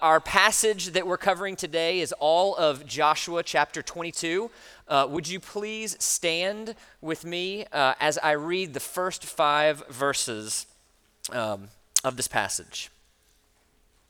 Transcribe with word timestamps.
Our 0.00 0.18
passage 0.18 0.92
that 0.92 1.06
we're 1.06 1.18
covering 1.18 1.56
today 1.56 2.00
is 2.00 2.14
all 2.18 2.56
of 2.56 2.86
Joshua 2.86 3.42
chapter 3.42 3.82
22. 3.82 4.50
Uh, 4.88 5.06
would 5.10 5.28
you 5.28 5.38
please 5.38 5.94
stand 6.02 6.74
with 7.02 7.26
me 7.26 7.66
uh, 7.70 7.92
as 8.00 8.16
I 8.16 8.32
read 8.32 8.72
the 8.72 8.80
first 8.80 9.26
five 9.26 9.86
verses 9.90 10.64
um, 11.32 11.68
of 12.02 12.16
this 12.16 12.28
passage? 12.28 12.88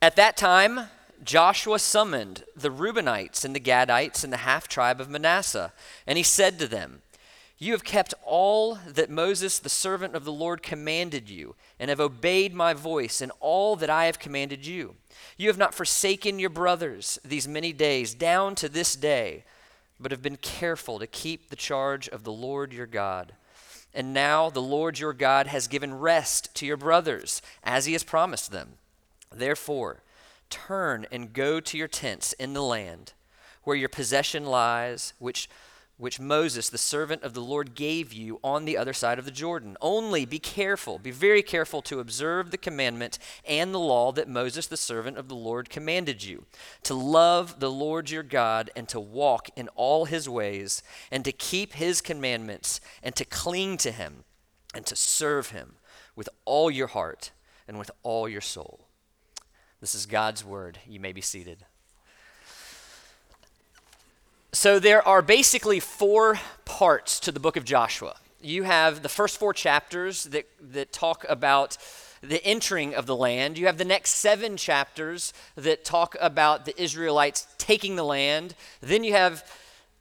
At 0.00 0.14
that 0.14 0.36
time, 0.36 0.82
Joshua 1.24 1.80
summoned 1.80 2.44
the 2.54 2.70
Reubenites 2.70 3.44
and 3.44 3.52
the 3.52 3.60
Gadites 3.60 4.22
and 4.22 4.32
the 4.32 4.38
half 4.38 4.68
tribe 4.68 5.00
of 5.00 5.10
Manasseh, 5.10 5.72
and 6.06 6.16
he 6.16 6.22
said 6.22 6.60
to 6.60 6.68
them, 6.68 7.02
You 7.62 7.72
have 7.72 7.84
kept 7.84 8.14
all 8.24 8.78
that 8.86 9.10
Moses, 9.10 9.58
the 9.58 9.68
servant 9.68 10.14
of 10.14 10.24
the 10.24 10.32
Lord, 10.32 10.62
commanded 10.62 11.28
you, 11.28 11.56
and 11.78 11.90
have 11.90 12.00
obeyed 12.00 12.54
my 12.54 12.72
voice 12.72 13.20
in 13.20 13.30
all 13.38 13.76
that 13.76 13.90
I 13.90 14.06
have 14.06 14.18
commanded 14.18 14.66
you. 14.66 14.96
You 15.36 15.48
have 15.48 15.58
not 15.58 15.74
forsaken 15.74 16.38
your 16.38 16.48
brothers 16.48 17.18
these 17.22 17.46
many 17.46 17.74
days, 17.74 18.14
down 18.14 18.54
to 18.56 18.68
this 18.70 18.96
day, 18.96 19.44
but 20.00 20.10
have 20.10 20.22
been 20.22 20.38
careful 20.38 20.98
to 20.98 21.06
keep 21.06 21.50
the 21.50 21.56
charge 21.56 22.08
of 22.08 22.24
the 22.24 22.32
Lord 22.32 22.72
your 22.72 22.86
God. 22.86 23.34
And 23.92 24.14
now 24.14 24.48
the 24.48 24.62
Lord 24.62 24.98
your 24.98 25.12
God 25.12 25.46
has 25.48 25.68
given 25.68 25.92
rest 25.92 26.54
to 26.54 26.66
your 26.66 26.78
brothers, 26.78 27.42
as 27.62 27.84
he 27.84 27.92
has 27.92 28.04
promised 28.04 28.52
them. 28.52 28.78
Therefore, 29.30 30.02
turn 30.48 31.06
and 31.12 31.34
go 31.34 31.60
to 31.60 31.76
your 31.76 31.88
tents 31.88 32.32
in 32.32 32.54
the 32.54 32.62
land 32.62 33.12
where 33.64 33.76
your 33.76 33.90
possession 33.90 34.46
lies, 34.46 35.12
which 35.18 35.46
which 36.00 36.18
Moses, 36.18 36.70
the 36.70 36.78
servant 36.78 37.22
of 37.22 37.34
the 37.34 37.42
Lord, 37.42 37.74
gave 37.74 38.12
you 38.12 38.40
on 38.42 38.64
the 38.64 38.76
other 38.76 38.92
side 38.92 39.18
of 39.18 39.24
the 39.24 39.30
Jordan. 39.30 39.76
Only 39.80 40.24
be 40.24 40.38
careful, 40.38 40.98
be 40.98 41.10
very 41.10 41.42
careful 41.42 41.82
to 41.82 42.00
observe 42.00 42.50
the 42.50 42.58
commandment 42.58 43.18
and 43.44 43.74
the 43.74 43.78
law 43.78 44.10
that 44.12 44.28
Moses, 44.28 44.66
the 44.66 44.76
servant 44.76 45.18
of 45.18 45.28
the 45.28 45.34
Lord, 45.34 45.68
commanded 45.68 46.24
you 46.24 46.46
to 46.84 46.94
love 46.94 47.60
the 47.60 47.70
Lord 47.70 48.10
your 48.10 48.22
God 48.22 48.70
and 48.74 48.88
to 48.88 48.98
walk 48.98 49.50
in 49.56 49.68
all 49.76 50.06
his 50.06 50.28
ways 50.28 50.82
and 51.10 51.24
to 51.24 51.32
keep 51.32 51.74
his 51.74 52.00
commandments 52.00 52.80
and 53.02 53.14
to 53.16 53.24
cling 53.24 53.76
to 53.78 53.92
him 53.92 54.24
and 54.74 54.86
to 54.86 54.96
serve 54.96 55.50
him 55.50 55.76
with 56.16 56.28
all 56.44 56.70
your 56.70 56.88
heart 56.88 57.30
and 57.68 57.78
with 57.78 57.90
all 58.02 58.28
your 58.28 58.40
soul. 58.40 58.88
This 59.80 59.94
is 59.94 60.06
God's 60.06 60.44
word. 60.44 60.78
You 60.86 61.00
may 61.00 61.12
be 61.12 61.20
seated. 61.20 61.64
So 64.52 64.80
there 64.80 65.06
are 65.06 65.22
basically 65.22 65.78
four 65.78 66.40
parts 66.64 67.20
to 67.20 67.30
the 67.30 67.38
book 67.38 67.56
of 67.56 67.64
Joshua. 67.64 68.16
You 68.40 68.64
have 68.64 69.02
the 69.02 69.08
first 69.08 69.38
four 69.38 69.54
chapters 69.54 70.24
that, 70.24 70.48
that 70.72 70.92
talk 70.92 71.24
about 71.28 71.76
the 72.20 72.44
entering 72.44 72.92
of 72.92 73.06
the 73.06 73.14
land. 73.14 73.58
You 73.58 73.66
have 73.66 73.78
the 73.78 73.84
next 73.84 74.16
seven 74.16 74.56
chapters 74.56 75.32
that 75.54 75.84
talk 75.84 76.16
about 76.20 76.64
the 76.64 76.82
Israelites 76.82 77.46
taking 77.58 77.94
the 77.94 78.02
land. 78.02 78.56
Then 78.80 79.04
you 79.04 79.12
have 79.12 79.48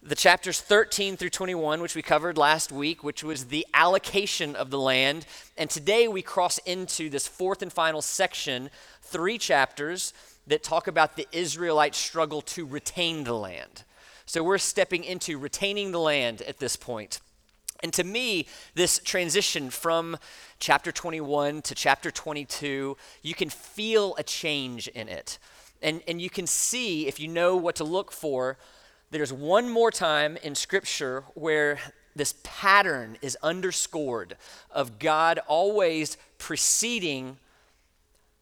the 0.02 0.16
chapters 0.16 0.60
13 0.60 1.16
through 1.16 1.30
21, 1.30 1.80
which 1.80 1.96
we 1.96 2.02
covered 2.02 2.36
last 2.36 2.72
week, 2.72 3.04
which 3.04 3.24
was 3.24 3.46
the 3.46 3.68
allocation 3.76 4.56
of 4.56 4.72
the 4.72 4.80
land. 4.80 5.28
And 5.58 5.70
today 5.70 6.08
we 6.08 6.24
cross 6.24 6.58
into 6.60 7.12
this 7.12 7.28
fourth 7.28 7.62
and 7.62 7.72
final 7.72 8.02
section, 8.02 8.72
three 9.04 9.38
chapters 9.38 10.12
that 10.48 10.64
talk 10.64 10.88
about 10.88 11.18
the 11.18 11.28
Israelites' 11.32 12.00
struggle 12.00 12.42
to 12.42 12.66
retain 12.66 13.26
the 13.26 13.34
land. 13.34 13.84
So 14.30 14.44
we're 14.44 14.60
stepping 14.60 15.06
into 15.06 15.40
retaining 15.40 15.92
the 15.92 16.00
land 16.00 16.44
at 16.44 16.60
this 16.60 16.76
point. 16.76 17.20
And 17.82 17.92
to 17.94 18.04
me, 18.04 18.46
this 18.76 19.00
transition 19.00 19.72
from 19.72 20.18
chapter 20.60 20.92
21 20.92 21.64
to 21.64 21.74
chapter 21.74 22.12
22, 22.12 22.96
you 23.24 23.34
can 23.34 23.50
feel 23.50 24.14
a 24.20 24.24
change 24.24 24.88
in 24.90 25.10
it. 25.10 25.40
And, 25.82 26.04
and 26.08 26.22
you 26.22 26.30
can 26.30 26.46
see, 26.46 27.08
if 27.08 27.20
you 27.20 27.28
know 27.28 27.56
what 27.58 27.78
to 27.78 27.84
look 27.84 28.12
for, 28.12 28.60
there's 29.10 29.34
one 29.34 29.68
more 29.68 29.90
time 29.90 30.38
in 30.44 30.54
Scripture 30.54 31.24
where 31.34 31.80
this 32.16 32.36
pattern 32.44 33.18
is 33.24 33.36
underscored 33.42 34.38
of 34.70 35.00
God 35.00 35.40
always 35.48 36.18
preceding 36.38 37.38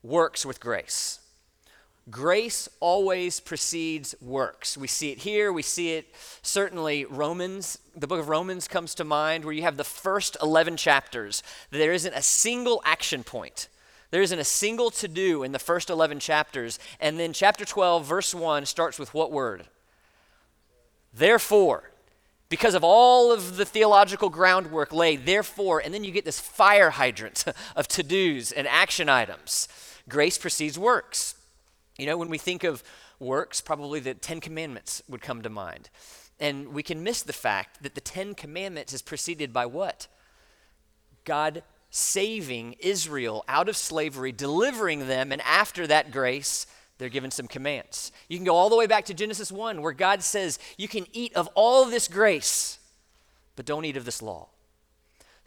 works 0.04 0.46
with 0.46 0.60
grace. 0.60 1.22
Grace 2.10 2.70
always 2.80 3.42
precedes 3.42 4.16
works. 4.22 4.78
We 4.78 4.88
see 4.88 5.12
it 5.12 5.20
here, 5.20 5.52
we 5.52 5.62
see 5.62 5.94
it 5.94 6.14
certainly 6.42 7.04
Romans, 7.04 7.80
the 7.96 8.08
book 8.08 8.20
of 8.20 8.30
Romans 8.30 8.68
comes 8.68 8.96
to 8.96 9.04
mind 9.04 9.44
where 9.44 9.54
you 9.54 9.64
have 9.64 9.76
the 9.76 9.84
first 9.84 10.38
11 10.42 10.78
chapters. 10.78 11.44
There 11.70 11.92
isn't 11.92 12.14
a 12.14 12.22
single 12.22 12.82
action 12.86 13.24
point. 13.24 13.68
There 14.10 14.22
isn't 14.22 14.40
a 14.40 14.46
single 14.46 14.90
to 14.92 15.08
do 15.10 15.44
in 15.44 15.52
the 15.52 15.60
first 15.60 15.90
11 15.90 16.20
chapters. 16.20 16.80
And 17.02 17.20
then 17.20 17.34
chapter 17.34 17.66
12, 17.66 18.06
verse 18.06 18.34
1 18.34 18.66
starts 18.66 18.98
with 18.98 19.14
what 19.14 19.32
word? 19.32 19.66
Therefore, 21.14 21.92
because 22.48 22.74
of 22.74 22.84
all 22.86 23.34
of 23.34 23.58
the 23.58 23.66
theological 23.66 24.30
groundwork 24.30 24.94
laid, 24.94 25.26
therefore, 25.26 25.82
and 25.84 25.94
then 25.94 26.06
you 26.06 26.12
get 26.12 26.24
this 26.24 26.40
fire 26.40 26.92
hydrant 26.92 27.44
of 27.76 27.90
to 27.90 28.04
dos 28.04 28.54
and 28.54 28.66
action 28.66 29.10
items. 29.10 29.68
Grace 30.08 30.38
precedes 30.38 30.80
works. 30.80 31.36
You 31.98 32.06
know, 32.06 32.18
when 32.18 32.30
we 32.30 32.38
think 32.38 32.64
of 32.64 32.84
works, 33.20 33.62
probably 33.62 34.00
the 34.00 34.14
Ten 34.14 34.40
Commandments 34.40 35.02
would 35.10 35.22
come 35.22 35.42
to 35.42 35.50
mind. 35.50 35.90
And 36.40 36.74
we 36.74 36.84
can 36.84 37.04
miss 37.04 37.24
the 37.24 37.34
fact 37.34 37.82
that 37.82 37.96
the 37.96 38.02
Ten 38.02 38.36
Commandments 38.36 38.94
is 38.94 39.02
preceded 39.02 39.52
by 39.52 39.66
what? 39.66 40.08
God 41.26 41.64
saving 41.90 42.76
Israel 42.80 43.44
out 43.48 43.68
of 43.70 43.76
slavery, 43.76 44.32
delivering 44.32 45.08
them, 45.08 45.32
and 45.32 45.42
after 45.42 45.88
that 45.88 46.12
grace, 46.12 46.68
they're 46.98 47.10
given 47.10 47.32
some 47.32 47.48
commands. 47.48 48.12
You 48.28 48.38
can 48.38 48.46
go 48.46 48.56
all 48.56 48.70
the 48.70 48.76
way 48.76 48.88
back 48.88 49.06
to 49.06 49.14
Genesis 49.14 49.52
1, 49.52 49.82
where 49.82 49.94
God 49.94 50.22
says, 50.24 50.60
You 50.78 50.88
can 50.88 51.06
eat 51.14 51.34
of 51.36 51.48
all 51.56 51.86
this 51.86 52.08
grace, 52.08 52.80
but 53.56 53.66
don't 53.66 53.86
eat 53.86 53.98
of 53.98 54.06
this 54.06 54.22
law. 54.22 54.50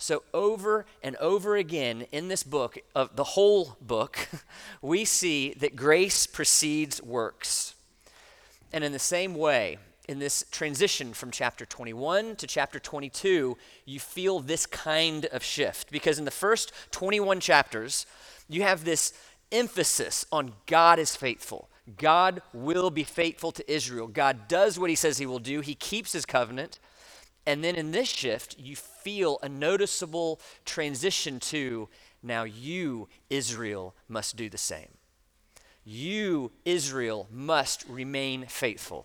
So, 0.00 0.22
over 0.33 0.87
and 1.03 1.15
over 1.16 1.56
again 1.56 2.06
in 2.11 2.28
this 2.28 2.43
book, 2.43 2.78
of 2.94 3.16
the 3.16 3.25
whole 3.25 3.77
book, 3.83 4.31
we 4.83 5.05
see 5.05 5.53
that 5.59 5.77
grace 5.77 6.27
precedes 6.27 7.03
works. 7.03 7.75
And 8.72 8.83
in 8.83 8.93
the 8.93 8.99
same 8.99 9.34
way, 9.34 9.77
in 10.09 10.19
this 10.19 10.47
transition 10.50 11.12
from 11.12 11.31
chapter 11.31 11.66
21 11.66 12.37
to 12.37 12.47
chapter 12.47 12.78
22, 12.78 13.59
you 13.84 14.00
feel 14.00 14.41
this 14.41 14.65
kind 14.65 15.27
of 15.27 15.44
shift. 15.44 15.93
Because 15.93 16.19
in 16.19 16.25
the 16.25 16.31
first 16.31 16.72
21 16.93 17.38
chapters, 17.41 18.06
you 18.49 18.62
have 18.62 18.87
this 18.87 19.12
emphasis 19.53 20.25
on 20.32 20.55
God 20.65 20.99
is 20.99 21.15
faithful. 21.15 21.69
God 21.99 22.41
will 22.55 22.88
be 22.88 23.05
faithful 23.05 23.53
to 23.53 23.71
Israel. 23.71 24.06
God 24.06 24.49
does 24.49 24.78
what 24.78 24.88
he 24.88 24.97
says 24.97 25.19
he 25.19 25.27
will 25.27 25.38
do, 25.38 25.61
he 25.61 25.75
keeps 25.75 26.12
his 26.12 26.25
covenant. 26.25 26.78
And 27.50 27.65
then 27.65 27.75
in 27.75 27.91
this 27.91 28.09
shift, 28.09 28.61
you 28.61 28.77
feel 28.77 29.41
a 29.43 29.49
noticeable 29.49 30.41
transition 30.65 31.41
to 31.41 31.88
now 32.22 32.44
you, 32.44 33.09
Israel, 33.28 33.97
must 34.09 34.37
do 34.37 34.49
the 34.49 34.56
same. 34.56 34.87
You, 35.84 36.53
Israel, 36.65 37.27
must 37.28 37.84
remain 37.88 38.47
faithful. 38.47 39.05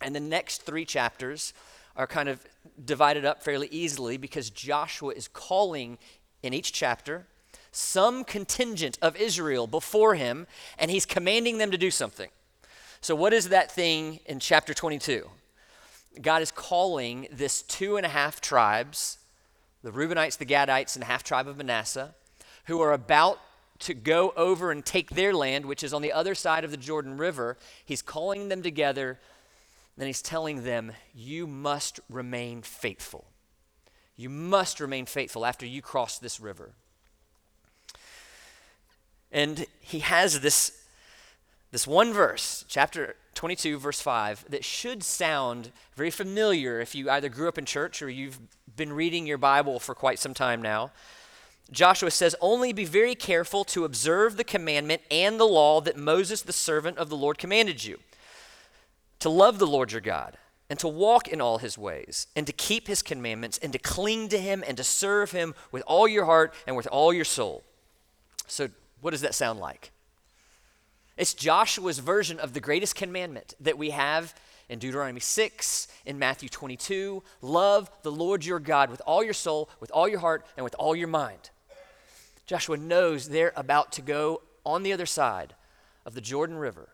And 0.00 0.14
the 0.14 0.20
next 0.20 0.62
three 0.62 0.84
chapters 0.84 1.52
are 1.96 2.06
kind 2.06 2.28
of 2.28 2.46
divided 2.84 3.24
up 3.24 3.42
fairly 3.42 3.66
easily 3.72 4.16
because 4.16 4.50
Joshua 4.50 5.12
is 5.12 5.26
calling 5.26 5.98
in 6.44 6.54
each 6.54 6.72
chapter 6.72 7.26
some 7.72 8.22
contingent 8.22 9.00
of 9.02 9.16
Israel 9.16 9.66
before 9.66 10.14
him, 10.14 10.46
and 10.78 10.92
he's 10.92 11.06
commanding 11.06 11.58
them 11.58 11.72
to 11.72 11.78
do 11.78 11.90
something. 11.90 12.30
So, 13.00 13.16
what 13.16 13.32
is 13.32 13.48
that 13.48 13.72
thing 13.72 14.20
in 14.26 14.38
chapter 14.38 14.74
22? 14.74 15.28
God 16.20 16.42
is 16.42 16.50
calling 16.50 17.28
this 17.30 17.62
two 17.62 17.96
and 17.96 18.04
a 18.04 18.08
half 18.08 18.40
tribes, 18.40 19.18
the 19.82 19.90
Reubenites, 19.90 20.36
the 20.36 20.46
Gadites, 20.46 20.94
and 20.94 21.02
the 21.02 21.06
half 21.06 21.22
tribe 21.22 21.46
of 21.46 21.56
Manasseh, 21.56 22.14
who 22.66 22.80
are 22.80 22.92
about 22.92 23.40
to 23.80 23.94
go 23.94 24.32
over 24.36 24.70
and 24.70 24.84
take 24.84 25.10
their 25.10 25.32
land, 25.32 25.64
which 25.64 25.82
is 25.82 25.94
on 25.94 26.02
the 26.02 26.12
other 26.12 26.34
side 26.34 26.64
of 26.64 26.70
the 26.70 26.76
Jordan 26.76 27.16
River. 27.16 27.56
He's 27.84 28.02
calling 28.02 28.48
them 28.48 28.62
together, 28.62 29.18
and 29.96 30.06
he's 30.06 30.22
telling 30.22 30.64
them, 30.64 30.92
You 31.14 31.46
must 31.46 32.00
remain 32.08 32.62
faithful. 32.62 33.24
You 34.16 34.28
must 34.28 34.80
remain 34.80 35.06
faithful 35.06 35.46
after 35.46 35.64
you 35.64 35.80
cross 35.80 36.18
this 36.18 36.40
river. 36.40 36.72
And 39.32 39.64
he 39.80 40.00
has 40.00 40.40
this, 40.40 40.84
this 41.70 41.86
one 41.86 42.12
verse, 42.12 42.64
chapter 42.68 43.16
22, 43.34 43.78
verse 43.78 44.00
5, 44.00 44.46
that 44.48 44.64
should 44.64 45.02
sound 45.02 45.70
very 45.94 46.10
familiar 46.10 46.80
if 46.80 46.94
you 46.94 47.08
either 47.10 47.28
grew 47.28 47.48
up 47.48 47.58
in 47.58 47.64
church 47.64 48.02
or 48.02 48.10
you've 48.10 48.38
been 48.76 48.92
reading 48.92 49.26
your 49.26 49.38
Bible 49.38 49.78
for 49.78 49.94
quite 49.94 50.18
some 50.18 50.34
time 50.34 50.60
now. 50.60 50.90
Joshua 51.70 52.10
says, 52.10 52.34
Only 52.40 52.72
be 52.72 52.84
very 52.84 53.14
careful 53.14 53.64
to 53.66 53.84
observe 53.84 54.36
the 54.36 54.44
commandment 54.44 55.02
and 55.10 55.38
the 55.38 55.44
law 55.44 55.80
that 55.80 55.96
Moses, 55.96 56.42
the 56.42 56.52
servant 56.52 56.98
of 56.98 57.08
the 57.08 57.16
Lord, 57.16 57.38
commanded 57.38 57.84
you 57.84 57.98
to 59.20 59.28
love 59.28 59.58
the 59.58 59.66
Lord 59.66 59.92
your 59.92 60.00
God 60.00 60.36
and 60.68 60.78
to 60.78 60.88
walk 60.88 61.28
in 61.28 61.40
all 61.40 61.58
his 61.58 61.76
ways 61.76 62.26
and 62.34 62.46
to 62.46 62.52
keep 62.52 62.86
his 62.86 63.02
commandments 63.02 63.58
and 63.58 63.72
to 63.72 63.78
cling 63.78 64.28
to 64.28 64.38
him 64.38 64.64
and 64.66 64.76
to 64.76 64.84
serve 64.84 65.32
him 65.32 65.54
with 65.70 65.82
all 65.86 66.08
your 66.08 66.24
heart 66.24 66.54
and 66.66 66.76
with 66.76 66.86
all 66.88 67.12
your 67.12 67.24
soul. 67.24 67.64
So, 68.46 68.68
what 69.00 69.10
does 69.12 69.20
that 69.20 69.34
sound 69.34 69.60
like? 69.60 69.92
It's 71.20 71.34
Joshua's 71.34 71.98
version 71.98 72.40
of 72.40 72.54
the 72.54 72.60
greatest 72.60 72.94
commandment 72.94 73.52
that 73.60 73.76
we 73.76 73.90
have 73.90 74.34
in 74.70 74.78
Deuteronomy 74.78 75.20
6, 75.20 75.86
in 76.06 76.18
Matthew 76.18 76.48
22. 76.48 77.22
Love 77.42 77.90
the 78.00 78.10
Lord 78.10 78.42
your 78.42 78.58
God 78.58 78.88
with 78.88 79.02
all 79.06 79.22
your 79.22 79.34
soul, 79.34 79.68
with 79.80 79.90
all 79.90 80.08
your 80.08 80.20
heart, 80.20 80.46
and 80.56 80.64
with 80.64 80.74
all 80.78 80.96
your 80.96 81.08
mind. 81.08 81.50
Joshua 82.46 82.78
knows 82.78 83.28
they're 83.28 83.52
about 83.54 83.92
to 83.92 84.00
go 84.00 84.40
on 84.64 84.82
the 84.82 84.94
other 84.94 85.04
side 85.04 85.54
of 86.06 86.14
the 86.14 86.22
Jordan 86.22 86.56
River. 86.56 86.88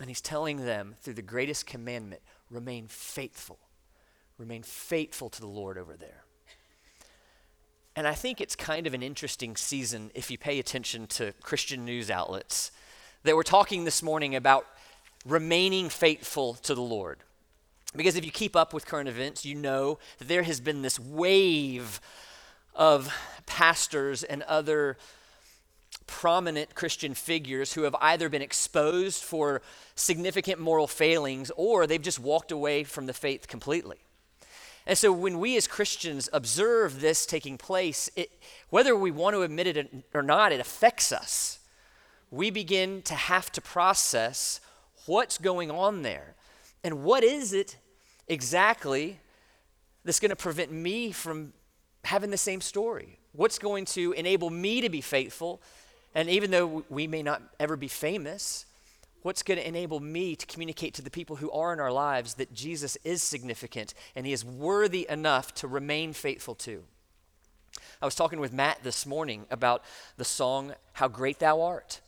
And 0.00 0.08
he's 0.08 0.20
telling 0.20 0.64
them 0.66 0.96
through 1.00 1.14
the 1.14 1.22
greatest 1.22 1.66
commandment 1.66 2.22
remain 2.50 2.88
faithful. 2.88 3.60
Remain 4.38 4.64
faithful 4.64 5.30
to 5.30 5.40
the 5.40 5.46
Lord 5.46 5.78
over 5.78 5.96
there. 5.96 6.24
And 7.94 8.08
I 8.08 8.14
think 8.14 8.40
it's 8.40 8.56
kind 8.56 8.88
of 8.88 8.94
an 8.94 9.04
interesting 9.04 9.54
season 9.54 10.10
if 10.16 10.32
you 10.32 10.36
pay 10.36 10.58
attention 10.58 11.06
to 11.06 11.32
Christian 11.42 11.84
news 11.84 12.10
outlets 12.10 12.72
that 13.26 13.34
we're 13.34 13.42
talking 13.42 13.84
this 13.84 14.04
morning 14.04 14.36
about 14.36 14.66
remaining 15.24 15.88
faithful 15.88 16.54
to 16.54 16.74
the 16.74 16.80
Lord. 16.80 17.18
Because 17.94 18.14
if 18.14 18.24
you 18.24 18.30
keep 18.30 18.54
up 18.54 18.72
with 18.72 18.86
current 18.86 19.08
events, 19.08 19.44
you 19.44 19.56
know 19.56 19.98
that 20.18 20.28
there 20.28 20.44
has 20.44 20.60
been 20.60 20.82
this 20.82 21.00
wave 21.00 22.00
of 22.74 23.12
pastors 23.46 24.22
and 24.22 24.42
other 24.44 24.96
prominent 26.06 26.76
Christian 26.76 27.14
figures 27.14 27.72
who 27.72 27.82
have 27.82 27.96
either 28.00 28.28
been 28.28 28.42
exposed 28.42 29.24
for 29.24 29.60
significant 29.96 30.60
moral 30.60 30.86
failings 30.86 31.50
or 31.56 31.86
they've 31.86 32.00
just 32.00 32.20
walked 32.20 32.52
away 32.52 32.84
from 32.84 33.06
the 33.06 33.12
faith 33.12 33.48
completely. 33.48 33.96
And 34.86 34.96
so 34.96 35.10
when 35.10 35.40
we 35.40 35.56
as 35.56 35.66
Christians 35.66 36.28
observe 36.32 37.00
this 37.00 37.26
taking 37.26 37.58
place, 37.58 38.08
it, 38.14 38.30
whether 38.70 38.94
we 38.94 39.10
want 39.10 39.34
to 39.34 39.42
admit 39.42 39.66
it 39.66 40.04
or 40.14 40.22
not, 40.22 40.52
it 40.52 40.60
affects 40.60 41.10
us. 41.10 41.58
We 42.30 42.50
begin 42.50 43.02
to 43.02 43.14
have 43.14 43.50
to 43.52 43.60
process 43.60 44.60
what's 45.06 45.38
going 45.38 45.70
on 45.70 46.02
there 46.02 46.34
and 46.82 47.02
what 47.02 47.24
is 47.24 47.52
it 47.52 47.76
exactly 48.28 49.18
that's 50.04 50.20
going 50.20 50.30
to 50.30 50.36
prevent 50.36 50.72
me 50.72 51.12
from 51.12 51.52
having 52.04 52.30
the 52.30 52.36
same 52.36 52.60
story? 52.60 53.18
What's 53.32 53.58
going 53.58 53.84
to 53.86 54.12
enable 54.12 54.50
me 54.50 54.80
to 54.80 54.88
be 54.88 55.00
faithful? 55.00 55.60
And 56.14 56.30
even 56.30 56.50
though 56.50 56.84
we 56.88 57.06
may 57.06 57.22
not 57.22 57.42
ever 57.58 57.76
be 57.76 57.88
famous, 57.88 58.66
what's 59.22 59.42
going 59.42 59.58
to 59.58 59.66
enable 59.66 60.00
me 60.00 60.36
to 60.36 60.46
communicate 60.46 60.94
to 60.94 61.02
the 61.02 61.10
people 61.10 61.36
who 61.36 61.50
are 61.50 61.72
in 61.72 61.80
our 61.80 61.92
lives 61.92 62.34
that 62.34 62.54
Jesus 62.54 62.96
is 63.04 63.22
significant 63.22 63.92
and 64.14 64.24
he 64.24 64.32
is 64.32 64.44
worthy 64.44 65.06
enough 65.10 65.52
to 65.54 65.66
remain 65.66 66.12
faithful 66.12 66.54
to? 66.54 66.84
I 68.00 68.04
was 68.04 68.14
talking 68.14 68.38
with 68.38 68.52
Matt 68.52 68.84
this 68.84 69.04
morning 69.06 69.46
about 69.50 69.82
the 70.16 70.24
song, 70.24 70.74
How 70.92 71.08
Great 71.08 71.40
Thou 71.40 71.60
Art. 71.60 72.00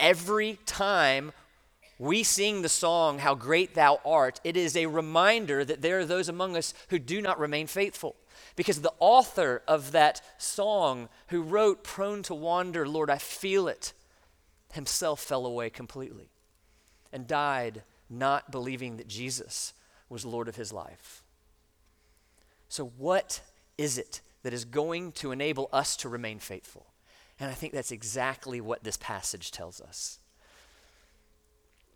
Every 0.00 0.58
time 0.66 1.32
we 1.98 2.22
sing 2.22 2.62
the 2.62 2.68
song, 2.68 3.18
How 3.18 3.34
Great 3.34 3.74
Thou 3.74 4.00
Art, 4.04 4.40
it 4.44 4.56
is 4.56 4.76
a 4.76 4.86
reminder 4.86 5.64
that 5.64 5.82
there 5.82 6.00
are 6.00 6.04
those 6.04 6.28
among 6.28 6.56
us 6.56 6.74
who 6.88 6.98
do 6.98 7.22
not 7.22 7.38
remain 7.38 7.66
faithful. 7.66 8.16
Because 8.56 8.80
the 8.80 8.92
author 8.98 9.62
of 9.66 9.92
that 9.92 10.20
song, 10.38 11.08
who 11.28 11.42
wrote 11.42 11.84
Prone 11.84 12.22
to 12.24 12.34
Wander, 12.34 12.86
Lord, 12.86 13.10
I 13.10 13.18
feel 13.18 13.68
it, 13.68 13.92
himself 14.72 15.20
fell 15.20 15.46
away 15.46 15.70
completely 15.70 16.30
and 17.12 17.26
died 17.26 17.82
not 18.10 18.50
believing 18.50 18.96
that 18.96 19.08
Jesus 19.08 19.72
was 20.08 20.24
Lord 20.24 20.48
of 20.48 20.56
his 20.56 20.72
life. 20.72 21.22
So, 22.68 22.92
what 22.98 23.40
is 23.78 23.98
it 23.98 24.20
that 24.42 24.52
is 24.52 24.64
going 24.64 25.12
to 25.12 25.32
enable 25.32 25.68
us 25.72 25.96
to 25.98 26.08
remain 26.08 26.38
faithful? 26.38 26.86
And 27.40 27.50
I 27.50 27.54
think 27.54 27.72
that's 27.72 27.90
exactly 27.90 28.60
what 28.60 28.84
this 28.84 28.96
passage 28.96 29.50
tells 29.50 29.80
us. 29.80 30.18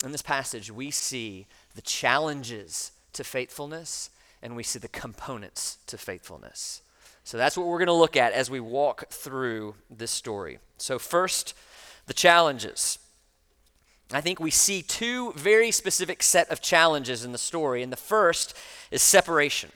In 0.04 0.12
this 0.12 0.22
passage, 0.22 0.70
we 0.70 0.90
see 0.90 1.46
the 1.74 1.82
challenges 1.82 2.92
to 3.12 3.24
faithfulness 3.24 4.10
and 4.42 4.54
we 4.54 4.62
see 4.62 4.78
the 4.78 4.88
components 4.88 5.78
to 5.86 5.98
faithfulness. 5.98 6.82
So 7.24 7.36
that's 7.36 7.56
what 7.56 7.66
we're 7.66 7.78
going 7.78 7.88
to 7.88 7.92
look 7.92 8.16
at 8.16 8.32
as 8.32 8.50
we 8.50 8.60
walk 8.60 9.10
through 9.10 9.74
this 9.90 10.10
story. 10.10 10.60
So, 10.78 10.98
first, 10.98 11.54
the 12.06 12.14
challenges. 12.14 12.98
I 14.10 14.22
think 14.22 14.40
we 14.40 14.50
see 14.50 14.80
two 14.80 15.32
very 15.32 15.70
specific 15.70 16.22
set 16.22 16.48
of 16.48 16.62
challenges 16.62 17.24
in 17.24 17.32
the 17.32 17.38
story, 17.38 17.82
and 17.82 17.92
the 17.92 17.96
first 17.96 18.56
is 18.90 19.02
separation. 19.02 19.70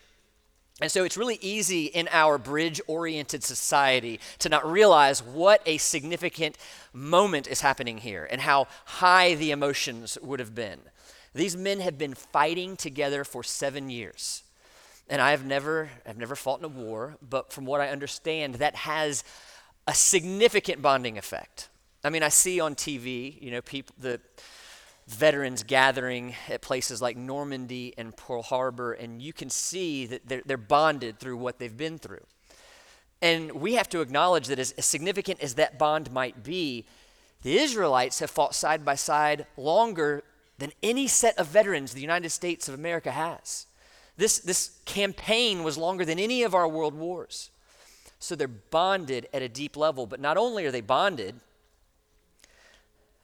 And 0.83 0.91
so 0.91 1.05
it's 1.05 1.17
really 1.17 1.39
easy 1.41 1.85
in 1.85 2.09
our 2.11 2.39
bridge 2.39 2.81
oriented 2.89 3.45
society 3.45 4.19
to 4.41 4.49
not 4.49 4.69
realize 4.69 5.23
what 5.23 5.63
a 5.65 5.79
significant 5.79 6.59
moment 6.93 7.47
is 7.47 7.61
happening 7.61 7.99
here 7.99 8.27
and 8.29 8.41
how 8.41 8.67
high 8.85 9.37
the 9.37 9.53
emotions 9.53 10.19
would 10.21 10.41
have 10.41 10.57
been. 10.57 10.81
These 11.35 11.57
men 11.57 11.79
have 11.79 11.99
been 11.99 12.15
fighting 12.15 12.77
together 12.77 13.23
for 13.23 13.45
seven 13.45 13.91
years. 13.91 14.43
And 15.09 15.23
I 15.23 15.31
have 15.31 15.45
never, 15.45 15.89
I've 16.05 16.19
never 16.19 16.35
fought 16.35 16.59
in 16.59 16.65
a 16.65 16.69
war, 16.69 17.17
but 17.23 17.53
from 17.53 17.65
what 17.65 17.81
I 17.81 17.89
understand, 17.89 18.57
that 18.57 18.75
has 18.75 19.23
a 19.87 19.95
significant 19.95 20.83
bonding 20.83 21.17
effect. 21.17 21.69
I 22.03 22.11
mean, 22.11 22.25
I 22.25 22.29
see 22.29 22.59
on 22.59 22.75
TV, 22.75 23.41
you 23.41 23.53
know, 23.53 23.63
people, 23.63 23.95
the 24.01 24.21
veterans 25.07 25.63
gathering 25.63 26.35
at 26.49 26.63
places 26.63 27.03
like 27.03 27.17
Normandy 27.17 27.95
and 27.99 28.17
Pearl 28.17 28.43
Harbor, 28.43 28.93
and 28.93 29.21
you 29.21 29.33
can 29.33 29.51
see 29.51 30.07
that 30.07 30.29
they're, 30.29 30.43
they're 30.45 30.57
bonded 30.57 31.19
through 31.19 31.37
what 31.37 31.59
they've 31.59 31.77
been 31.77 31.99
through. 31.99 32.25
And 33.21 33.53
we 33.53 33.75
have 33.75 33.89
to 33.91 34.01
acknowledge 34.01 34.49
that 34.49 34.59
as, 34.59 34.73
as 34.73 34.85
significant 34.85 35.41
as 35.41 35.55
that 35.55 35.79
bond 35.79 36.11
might 36.13 36.43
be, 36.43 36.87
the 37.43 37.59
Israelites 37.59 38.21
have 38.21 38.31
fought 38.31 38.55
side 38.55 38.85
by 38.85 38.95
side 38.95 39.47
longer 39.57 40.23
than 40.59 40.73
any 40.83 41.09
set 41.09 41.39
of 41.39 41.49
veterans 41.49 41.93
the 41.93 42.01
United 42.01 42.31
States 42.31 42.69
of 42.69 42.75
America 42.75 43.11
has. 43.11 43.67
This, 44.17 44.39
this 44.39 44.79
campaign 44.85 45.65
was 45.65 45.79
longer 45.79 46.05
than 46.05 46.19
any 46.19 46.43
of 46.43 46.55
our 46.55 46.69
world 46.69 46.95
wars. 46.95 47.51
So 48.19 48.37
they're 48.37 48.47
bonded 48.47 49.29
at 49.33 49.43
a 49.43 49.49
deep 49.49 49.77
level. 49.77 50.07
But 50.07 50.21
not 50.21 50.37
only 50.37 50.65
are 50.65 50.71
they 50.71 50.81
bonded, 50.81 51.41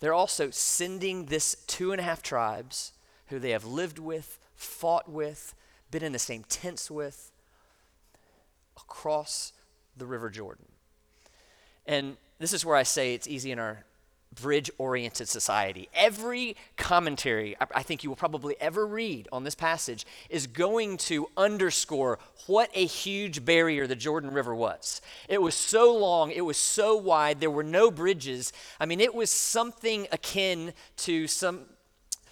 they're 0.00 0.14
also 0.14 0.50
sending 0.50 1.26
this 1.26 1.56
two 1.66 1.92
and 1.92 2.00
a 2.00 2.04
half 2.04 2.22
tribes 2.22 2.92
who 3.28 3.38
they 3.38 3.50
have 3.50 3.64
lived 3.64 3.98
with, 3.98 4.38
fought 4.54 5.08
with, 5.08 5.54
been 5.90 6.04
in 6.04 6.12
the 6.12 6.18
same 6.18 6.44
tents 6.48 6.90
with, 6.90 7.30
across 8.76 9.52
the 9.96 10.06
River 10.06 10.30
Jordan. 10.30 10.66
And 11.86 12.16
this 12.38 12.52
is 12.52 12.64
where 12.64 12.76
I 12.76 12.82
say 12.82 13.14
it's 13.14 13.26
easy 13.26 13.50
in 13.50 13.58
our 13.58 13.84
bridge 14.34 14.70
oriented 14.78 15.28
society. 15.28 15.88
Every 15.94 16.56
commentary 16.76 17.56
I 17.74 17.82
think 17.82 18.04
you 18.04 18.10
will 18.10 18.16
probably 18.16 18.56
ever 18.60 18.86
read 18.86 19.28
on 19.32 19.44
this 19.44 19.54
passage 19.54 20.06
is 20.30 20.46
going 20.46 20.96
to 20.98 21.28
underscore 21.36 22.18
what 22.46 22.70
a 22.74 22.84
huge 22.84 23.44
barrier 23.44 23.86
the 23.86 23.96
Jordan 23.96 24.30
River 24.30 24.54
was. 24.54 25.00
It 25.28 25.42
was 25.42 25.54
so 25.54 25.96
long, 25.96 26.30
it 26.30 26.44
was 26.44 26.56
so 26.56 26.96
wide, 26.96 27.40
there 27.40 27.50
were 27.50 27.62
no 27.62 27.90
bridges. 27.90 28.52
I 28.78 28.86
mean, 28.86 29.00
it 29.00 29.14
was 29.14 29.30
something 29.30 30.06
akin 30.12 30.72
to 30.98 31.26
some 31.26 31.66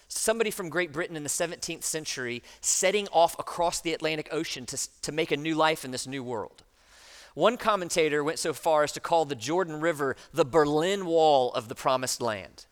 somebody 0.09 0.49
from 0.49 0.69
Great 0.69 0.91
Britain 0.91 1.17
in 1.17 1.23
the 1.23 1.29
17th 1.29 1.83
century 1.83 2.41
setting 2.61 3.07
off 3.09 3.37
across 3.39 3.81
the 3.81 3.93
Atlantic 3.93 4.29
Ocean 4.31 4.65
to, 4.65 5.01
to 5.01 5.11
make 5.11 5.31
a 5.31 5.37
new 5.37 5.53
life 5.53 5.83
in 5.85 5.91
this 5.91 6.07
new 6.07 6.23
world. 6.23 6.63
One 7.37 7.57
commentator 7.57 8.23
went 8.23 8.39
so 8.39 8.51
far 8.51 8.83
as 8.83 8.91
to 8.93 8.99
call 8.99 9.23
the 9.23 9.35
Jordan 9.35 9.79
River 9.79 10.15
the 10.33 10.43
Berlin 10.43 11.05
Wall 11.05 11.53
of 11.53 11.67
the 11.67 11.75
Promised 11.75 12.19
Land. 12.19 12.65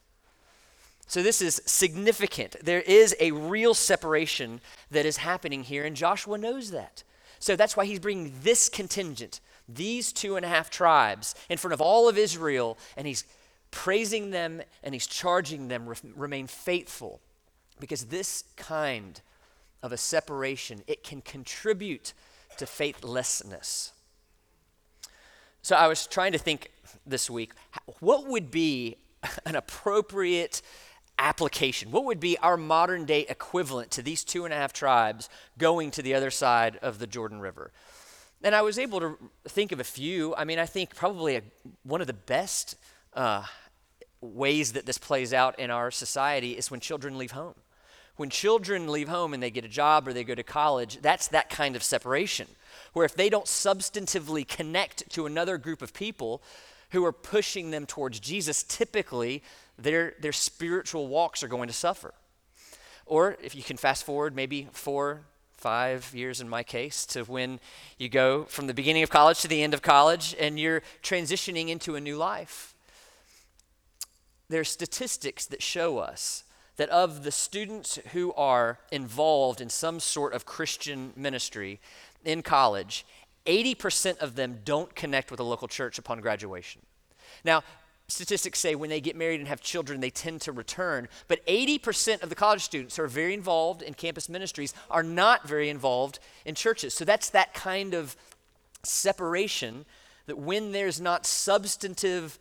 So, 1.05 1.21
this 1.21 1.39
is 1.39 1.61
significant. 1.67 2.55
There 2.63 2.81
is 2.81 3.15
a 3.19 3.29
real 3.29 3.75
separation 3.75 4.61
that 4.89 5.05
is 5.05 5.17
happening 5.17 5.61
here, 5.61 5.83
and 5.83 5.95
Joshua 5.95 6.39
knows 6.39 6.71
that. 6.71 7.03
So, 7.37 7.55
that's 7.55 7.77
why 7.77 7.85
he's 7.85 7.99
bringing 7.99 8.33
this 8.41 8.67
contingent, 8.67 9.39
these 9.69 10.11
two 10.11 10.35
and 10.35 10.43
a 10.43 10.49
half 10.49 10.71
tribes, 10.71 11.35
in 11.47 11.59
front 11.59 11.75
of 11.75 11.79
all 11.79 12.09
of 12.09 12.17
Israel, 12.17 12.75
and 12.97 13.05
he's 13.05 13.23
praising 13.69 14.31
them 14.31 14.63
and 14.83 14.95
he's 14.95 15.05
charging 15.05 15.67
them 15.67 15.87
re- 15.87 15.95
remain 16.15 16.47
faithful 16.47 17.21
because 17.79 18.05
this 18.05 18.45
kind 18.55 19.21
of 19.83 19.91
a 19.91 19.97
separation 19.97 20.81
it 20.87 21.03
can 21.03 21.21
contribute 21.21 22.13
to 22.57 22.65
faithlessness 22.65 23.91
so 25.65 25.75
I 25.75 25.87
was 25.87 26.05
trying 26.05 26.33
to 26.33 26.37
think 26.37 26.69
this 27.07 27.27
week 27.27 27.51
what 27.99 28.27
would 28.27 28.51
be 28.51 28.97
an 29.47 29.55
appropriate 29.55 30.61
application? 31.17 31.89
What 31.89 32.05
would 32.05 32.19
be 32.19 32.37
our 32.37 32.55
modern 32.55 33.05
day 33.05 33.25
equivalent 33.27 33.89
to 33.91 34.03
these 34.03 34.23
two 34.23 34.45
and 34.45 34.53
a 34.53 34.57
half 34.57 34.73
tribes 34.73 35.27
going 35.57 35.89
to 35.89 36.03
the 36.03 36.13
other 36.13 36.29
side 36.29 36.77
of 36.83 36.99
the 36.99 37.07
Jordan 37.07 37.39
River? 37.39 37.71
And 38.43 38.53
I 38.53 38.61
was 38.61 38.77
able 38.77 38.99
to 38.99 39.17
think 39.47 39.71
of 39.71 39.79
a 39.79 39.83
few. 39.83 40.35
I 40.35 40.43
mean, 40.43 40.59
I 40.59 40.67
think 40.67 40.95
probably 40.95 41.37
a, 41.37 41.41
one 41.81 41.99
of 41.99 42.05
the 42.05 42.13
best 42.13 42.75
uh, 43.15 43.45
ways 44.21 44.73
that 44.73 44.85
this 44.85 44.99
plays 44.99 45.33
out 45.33 45.57
in 45.57 45.71
our 45.71 45.89
society 45.89 46.51
is 46.51 46.69
when 46.69 46.79
children 46.79 47.17
leave 47.17 47.31
home. 47.31 47.55
When 48.17 48.29
children 48.29 48.87
leave 48.87 49.09
home 49.09 49.33
and 49.33 49.43
they 49.43 49.51
get 49.51 49.65
a 49.65 49.69
job 49.69 50.07
or 50.07 50.13
they 50.13 50.23
go 50.23 50.35
to 50.35 50.43
college, 50.43 50.99
that's 51.01 51.27
that 51.29 51.49
kind 51.49 51.75
of 51.75 51.83
separation 51.83 52.47
where 52.93 53.05
if 53.05 53.15
they 53.15 53.29
don't 53.29 53.45
substantively 53.45 54.47
connect 54.47 55.09
to 55.11 55.25
another 55.25 55.57
group 55.57 55.81
of 55.81 55.93
people 55.93 56.41
who 56.91 57.03
are 57.03 57.11
pushing 57.11 57.71
them 57.71 57.85
towards 57.85 58.21
Jesus, 58.21 58.63
typically 58.63 59.43
their, 59.77 60.13
their 60.21 60.31
spiritual 60.31 61.07
walks 61.07 61.43
are 61.43 61.49
going 61.49 61.67
to 61.67 61.73
suffer. 61.73 62.13
Or 63.05 63.37
if 63.43 63.53
you 63.53 63.63
can 63.63 63.75
fast 63.75 64.05
forward 64.05 64.33
maybe 64.33 64.69
four, 64.71 65.23
five 65.57 66.09
years 66.15 66.39
in 66.39 66.47
my 66.47 66.63
case, 66.63 67.05
to 67.07 67.23
when 67.23 67.59
you 67.97 68.07
go 68.07 68.45
from 68.45 68.67
the 68.67 68.73
beginning 68.73 69.03
of 69.03 69.09
college 69.09 69.41
to 69.41 69.49
the 69.49 69.61
end 69.61 69.73
of 69.73 69.81
college 69.81 70.33
and 70.39 70.57
you're 70.57 70.81
transitioning 71.03 71.67
into 71.67 71.95
a 71.95 72.01
new 72.01 72.15
life. 72.15 72.73
There 74.47 74.61
are 74.61 74.63
statistics 74.63 75.45
that 75.47 75.61
show 75.61 75.97
us 75.97 76.44
that 76.77 76.89
of 76.89 77.23
the 77.23 77.31
students 77.31 77.99
who 78.13 78.33
are 78.33 78.79
involved 78.91 79.61
in 79.61 79.69
some 79.69 79.99
sort 79.99 80.33
of 80.33 80.45
Christian 80.45 81.13
ministry 81.15 81.79
in 82.23 82.41
college, 82.41 83.05
80% 83.45 84.17
of 84.17 84.35
them 84.35 84.59
don't 84.65 84.93
connect 84.95 85.31
with 85.31 85.39
a 85.39 85.43
local 85.43 85.67
church 85.67 85.97
upon 85.97 86.19
graduation. 86.19 86.81
Now, 87.43 87.63
statistics 88.07 88.59
say 88.59 88.75
when 88.75 88.89
they 88.89 89.01
get 89.01 89.15
married 89.15 89.39
and 89.39 89.47
have 89.47 89.61
children, 89.61 89.99
they 89.99 90.09
tend 90.09 90.41
to 90.41 90.51
return. 90.51 91.07
But 91.27 91.45
80% 91.45 92.23
of 92.23 92.29
the 92.29 92.35
college 92.35 92.61
students 92.61 92.97
who 92.97 93.03
are 93.03 93.07
very 93.07 93.33
involved 93.33 93.81
in 93.81 93.93
campus 93.93 94.29
ministries 94.29 94.73
are 94.89 95.03
not 95.03 95.47
very 95.47 95.69
involved 95.69 96.19
in 96.45 96.55
churches. 96.55 96.93
So 96.93 97.05
that's 97.05 97.29
that 97.29 97.53
kind 97.53 97.93
of 97.93 98.15
separation 98.83 99.85
that 100.27 100.37
when 100.37 100.71
there's 100.71 100.99
not 100.99 101.25
substantive 101.25 102.39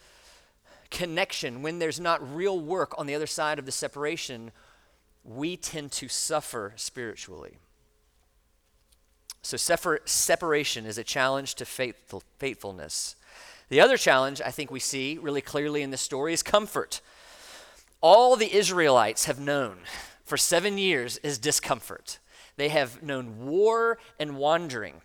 connection, 0.95 1.61
when 1.61 1.81
there's 1.81 2.01
not 2.01 2.35
real 2.35 2.59
work 2.59 2.95
on 2.97 3.07
the 3.07 3.15
other 3.15 3.27
side 3.27 3.59
of 3.59 3.67
the 3.67 3.73
separation, 3.73 4.53
we 5.25 5.57
tend 5.57 5.91
to 5.93 6.09
suffer 6.09 6.73
spiritually. 6.77 7.59
So, 9.43 9.57
separ- 9.57 10.01
separation 10.07 10.87
is 10.87 10.97
a 10.97 11.05
challenge 11.05 11.57
to 11.57 11.67
faithful- 11.67 12.23
faithfulness. 12.39 13.17
The 13.69 13.81
other 13.81 13.97
challenge 13.97 14.41
I 14.41 14.51
think 14.51 14.71
we 14.71 14.81
see 14.81 15.19
really 15.19 15.43
clearly 15.43 15.83
in 15.83 15.91
this 15.91 16.01
story 16.01 16.33
is 16.33 16.43
comfort. 16.43 17.01
All 18.01 18.37
the 18.37 18.55
Israelites 18.55 19.25
have 19.25 19.41
known 19.41 19.79
for 20.25 20.37
seven 20.37 20.79
years 20.79 21.19
is 21.19 21.39
discomfort. 21.39 22.19
They 22.57 22.69
have 22.69 23.03
known 23.03 23.47
war 23.47 23.99
and 24.19 24.37
wandering. 24.37 25.03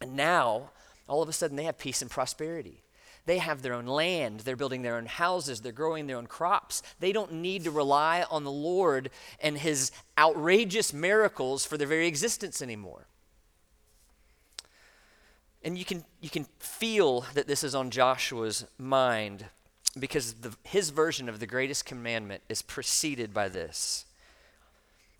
And 0.00 0.16
now, 0.16 0.70
all 1.06 1.22
of 1.22 1.28
a 1.28 1.32
sudden, 1.32 1.56
they 1.56 1.64
have 1.64 1.78
peace 1.78 2.00
and 2.00 2.10
prosperity. 2.10 2.82
They 3.28 3.38
have 3.38 3.60
their 3.60 3.74
own 3.74 3.84
land. 3.84 4.40
They're 4.40 4.56
building 4.56 4.80
their 4.80 4.96
own 4.96 5.04
houses. 5.04 5.60
They're 5.60 5.70
growing 5.70 6.06
their 6.06 6.16
own 6.16 6.28
crops. 6.28 6.82
They 6.98 7.12
don't 7.12 7.34
need 7.34 7.64
to 7.64 7.70
rely 7.70 8.24
on 8.30 8.42
the 8.42 8.50
Lord 8.50 9.10
and 9.38 9.58
his 9.58 9.92
outrageous 10.16 10.94
miracles 10.94 11.66
for 11.66 11.76
their 11.76 11.86
very 11.86 12.06
existence 12.06 12.62
anymore. 12.62 13.06
And 15.62 15.76
you 15.76 15.84
can, 15.84 16.06
you 16.22 16.30
can 16.30 16.46
feel 16.58 17.26
that 17.34 17.46
this 17.46 17.62
is 17.62 17.74
on 17.74 17.90
Joshua's 17.90 18.64
mind 18.78 19.44
because 20.00 20.32
the, 20.32 20.56
his 20.62 20.88
version 20.88 21.28
of 21.28 21.38
the 21.38 21.46
greatest 21.46 21.84
commandment 21.84 22.42
is 22.48 22.62
preceded 22.62 23.34
by 23.34 23.50
this. 23.50 24.06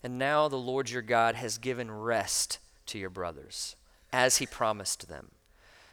And 0.03 0.19
now 0.19 0.49
the 0.49 0.57
Lord 0.57 0.89
your 0.89 1.03
God 1.03 1.35
has 1.35 1.59
given 1.59 1.91
rest 1.91 2.59
to 2.87 2.99
your 2.99 3.11
brothers, 3.11 3.77
as 4.15 4.39
he 4.39 4.47
promised 4.47 5.11
them. 5.11 5.33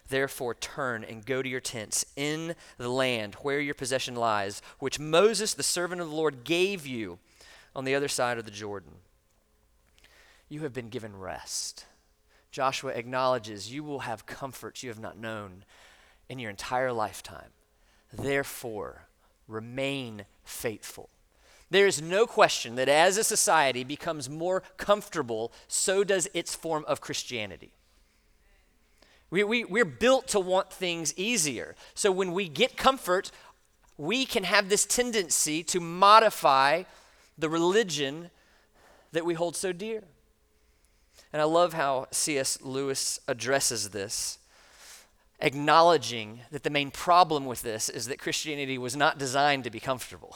Therefore, 0.08 0.54
turn 0.54 1.04
and 1.04 1.26
go 1.26 1.42
to 1.42 1.50
your 1.50 1.60
tents 1.60 2.06
in 2.16 2.56
the 2.78 2.90
land 2.90 3.36
where 3.36 3.60
your 3.60 3.74
possession 3.74 4.16
lies, 4.16 4.62
which 4.80 5.00
Moses, 5.00 5.54
the 5.54 5.64
servant 5.64 6.02
of 6.02 6.10
the 6.10 6.16
Lord, 6.16 6.44
gave 6.44 6.86
you 6.86 7.18
on 7.76 7.86
the 7.86 7.96
other 7.96 8.08
side 8.08 8.38
of 8.38 8.46
the 8.46 8.52
Jordan. 8.52 8.94
You 10.48 10.62
have 10.62 10.74
been 10.74 10.90
given 10.90 11.18
rest. 11.18 11.86
Joshua 12.52 12.92
acknowledges 12.92 13.74
you 13.74 13.84
will 13.84 14.00
have 14.00 14.26
comforts 14.26 14.84
you 14.84 14.90
have 14.90 15.00
not 15.00 15.18
known 15.18 15.66
in 16.30 16.40
your 16.40 16.52
entire 16.52 16.94
lifetime. 16.94 17.50
Therefore, 18.14 19.08
remain 19.48 20.26
faithful. 20.44 21.10
There 21.70 21.88
is 21.88 22.02
no 22.02 22.28
question 22.28 22.76
that 22.76 22.88
as 22.88 23.18
a 23.18 23.24
society 23.24 23.84
becomes 23.84 24.30
more 24.30 24.62
comfortable, 24.78 25.52
so 25.68 26.04
does 26.04 26.30
its 26.34 26.56
form 26.56 26.86
of 26.88 27.02
Christianity. 27.02 27.74
We, 29.30 29.44
we, 29.44 29.64
we're 29.64 29.86
built 29.86 30.28
to 30.30 30.40
want 30.40 30.72
things 30.72 31.14
easier. 31.18 31.76
So 31.94 32.12
when 32.12 32.32
we 32.32 32.48
get 32.48 32.78
comfort, 32.78 33.32
we 33.98 34.26
can 34.26 34.44
have 34.44 34.70
this 34.70 34.86
tendency 34.86 35.64
to 35.64 35.80
modify 35.80 36.84
the 37.38 37.50
religion 37.50 38.30
that 39.12 39.26
we 39.26 39.34
hold 39.34 39.56
so 39.56 39.72
dear. 39.72 40.04
And 41.34 41.42
I 41.42 41.46
love 41.46 41.74
how 41.74 42.08
C.S. 42.12 42.62
Lewis 42.62 43.20
addresses 43.28 43.90
this, 43.90 44.38
acknowledging 45.40 46.42
that 46.52 46.64
the 46.64 46.70
main 46.70 46.92
problem 46.92 47.46
with 47.46 47.62
this 47.62 47.90
is 47.90 48.08
that 48.08 48.20
Christianity 48.20 48.78
was 48.78 48.96
not 48.96 49.18
designed 49.18 49.64
to 49.66 49.70
be 49.70 49.80
comfortable. 49.80 50.36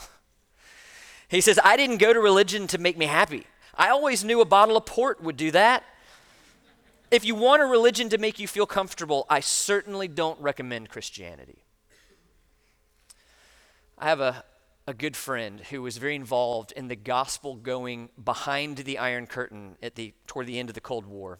He 1.30 1.42
says, 1.42 1.60
I 1.64 1.78
didn't 1.78 1.98
go 1.98 2.12
to 2.12 2.20
religion 2.20 2.68
to 2.68 2.78
make 2.78 2.98
me 2.98 3.06
happy. 3.06 3.46
I 3.76 3.90
always 3.90 4.26
knew 4.26 4.42
a 4.42 4.46
bottle 4.46 4.76
of 4.76 4.86
port 4.86 5.22
would 5.24 5.38
do 5.38 5.52
that. 5.52 5.84
If 7.12 7.26
you 7.26 7.34
want 7.34 7.64
a 7.64 7.66
religion 7.66 8.10
to 8.10 8.20
make 8.20 8.38
you 8.38 8.48
feel 8.48 8.68
comfortable, 8.68 9.26
I 9.30 9.40
certainly 9.40 10.08
don't 10.08 10.40
recommend 10.40 10.90
Christianity. 10.90 11.64
I 13.98 14.06
have 14.06 14.20
a, 14.20 14.44
a 14.86 14.94
good 14.94 15.18
friend 15.18 15.60
who 15.60 15.82
was 15.82 15.98
very 15.98 16.16
involved 16.16 16.72
in 16.72 16.88
the 16.88 16.96
gospel 16.96 17.56
going 17.56 18.10
behind 18.24 18.78
the 18.78 19.00
Iron 19.00 19.26
Curtain 19.26 19.76
at 19.82 19.96
the, 19.96 20.14
toward 20.28 20.46
the 20.46 20.60
end 20.60 20.70
of 20.70 20.76
the 20.76 20.82
Cold 20.82 21.08
War. 21.08 21.40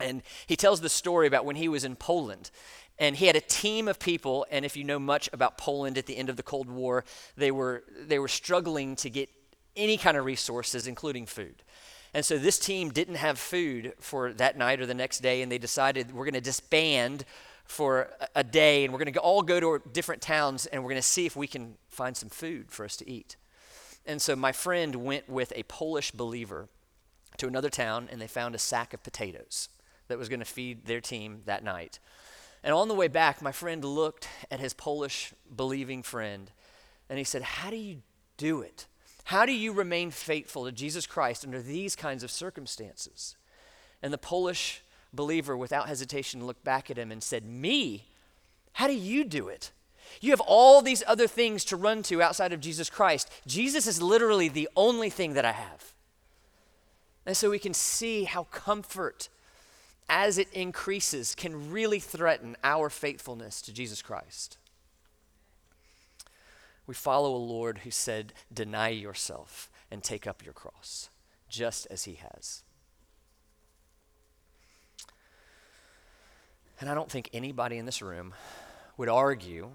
And 0.00 0.22
he 0.48 0.56
tells 0.56 0.80
the 0.80 0.88
story 0.88 1.28
about 1.28 1.44
when 1.44 1.56
he 1.56 1.68
was 1.68 1.84
in 1.84 1.94
Poland. 1.94 2.50
And 2.98 3.14
he 3.14 3.26
had 3.26 3.36
a 3.36 3.40
team 3.40 3.86
of 3.86 4.00
people, 4.00 4.46
and 4.50 4.64
if 4.64 4.76
you 4.76 4.82
know 4.82 4.98
much 4.98 5.30
about 5.32 5.58
Poland 5.58 5.96
at 5.96 6.06
the 6.06 6.16
end 6.16 6.28
of 6.28 6.36
the 6.36 6.42
Cold 6.42 6.68
War, 6.68 7.04
they 7.36 7.52
were, 7.52 7.84
they 8.00 8.18
were 8.18 8.28
struggling 8.28 8.96
to 8.96 9.10
get 9.10 9.28
any 9.76 9.96
kind 9.96 10.16
of 10.16 10.24
resources, 10.24 10.88
including 10.88 11.26
food. 11.26 11.62
And 12.14 12.24
so 12.24 12.38
this 12.38 12.60
team 12.60 12.90
didn't 12.90 13.16
have 13.16 13.38
food 13.40 13.92
for 13.98 14.32
that 14.34 14.56
night 14.56 14.80
or 14.80 14.86
the 14.86 14.94
next 14.94 15.18
day, 15.18 15.42
and 15.42 15.50
they 15.50 15.58
decided 15.58 16.14
we're 16.14 16.24
going 16.24 16.34
to 16.34 16.40
disband 16.40 17.24
for 17.64 18.08
a 18.36 18.44
day, 18.44 18.84
and 18.84 18.92
we're 18.92 19.00
going 19.00 19.12
to 19.12 19.18
all 19.18 19.42
go 19.42 19.58
to 19.58 19.82
different 19.92 20.22
towns, 20.22 20.66
and 20.66 20.82
we're 20.82 20.90
going 20.90 21.02
to 21.02 21.06
see 21.06 21.26
if 21.26 21.34
we 21.34 21.48
can 21.48 21.74
find 21.88 22.16
some 22.16 22.28
food 22.28 22.70
for 22.70 22.84
us 22.84 22.96
to 22.98 23.10
eat. 23.10 23.36
And 24.06 24.22
so 24.22 24.36
my 24.36 24.52
friend 24.52 24.96
went 24.96 25.28
with 25.28 25.52
a 25.56 25.64
Polish 25.64 26.12
believer 26.12 26.68
to 27.38 27.48
another 27.48 27.70
town, 27.70 28.08
and 28.12 28.20
they 28.20 28.28
found 28.28 28.54
a 28.54 28.58
sack 28.58 28.94
of 28.94 29.02
potatoes 29.02 29.68
that 30.06 30.18
was 30.18 30.28
going 30.28 30.40
to 30.40 30.46
feed 30.46 30.86
their 30.86 31.00
team 31.00 31.42
that 31.46 31.64
night. 31.64 31.98
And 32.62 32.72
on 32.72 32.88
the 32.88 32.94
way 32.94 33.08
back, 33.08 33.42
my 33.42 33.52
friend 33.52 33.84
looked 33.84 34.28
at 34.50 34.60
his 34.60 34.72
Polish 34.72 35.32
believing 35.54 36.02
friend, 36.02 36.50
and 37.08 37.18
he 37.18 37.24
said, 37.24 37.42
How 37.42 37.70
do 37.70 37.76
you 37.76 38.02
do 38.36 38.60
it? 38.60 38.86
How 39.24 39.46
do 39.46 39.52
you 39.52 39.72
remain 39.72 40.10
faithful 40.10 40.64
to 40.64 40.72
Jesus 40.72 41.06
Christ 41.06 41.44
under 41.44 41.62
these 41.62 41.96
kinds 41.96 42.22
of 42.22 42.30
circumstances? 42.30 43.36
And 44.02 44.12
the 44.12 44.18
Polish 44.18 44.82
believer, 45.12 45.56
without 45.56 45.88
hesitation, 45.88 46.46
looked 46.46 46.64
back 46.64 46.90
at 46.90 46.98
him 46.98 47.10
and 47.10 47.22
said, 47.22 47.44
Me? 47.44 48.04
How 48.74 48.86
do 48.86 48.92
you 48.92 49.24
do 49.24 49.48
it? 49.48 49.70
You 50.20 50.30
have 50.30 50.40
all 50.40 50.82
these 50.82 51.02
other 51.06 51.26
things 51.26 51.64
to 51.66 51.76
run 51.76 52.02
to 52.04 52.20
outside 52.20 52.52
of 52.52 52.60
Jesus 52.60 52.90
Christ. 52.90 53.30
Jesus 53.46 53.86
is 53.86 54.02
literally 54.02 54.48
the 54.48 54.68
only 54.76 55.10
thing 55.10 55.34
that 55.34 55.44
I 55.44 55.52
have. 55.52 55.92
And 57.24 57.36
so 57.36 57.50
we 57.50 57.58
can 57.58 57.72
see 57.72 58.24
how 58.24 58.44
comfort, 58.44 59.28
as 60.08 60.36
it 60.36 60.52
increases, 60.52 61.34
can 61.34 61.70
really 61.70 62.00
threaten 62.00 62.56
our 62.62 62.90
faithfulness 62.90 63.62
to 63.62 63.72
Jesus 63.72 64.02
Christ. 64.02 64.58
We 66.86 66.94
follow 66.94 67.34
a 67.34 67.38
Lord 67.38 67.78
who 67.78 67.90
said, 67.90 68.32
Deny 68.52 68.90
yourself 68.90 69.70
and 69.90 70.02
take 70.02 70.26
up 70.26 70.44
your 70.44 70.52
cross, 70.52 71.08
just 71.48 71.86
as 71.90 72.04
he 72.04 72.14
has. 72.14 72.62
And 76.80 76.90
I 76.90 76.94
don't 76.94 77.10
think 77.10 77.30
anybody 77.32 77.78
in 77.78 77.86
this 77.86 78.02
room 78.02 78.34
would 78.96 79.08
argue 79.08 79.70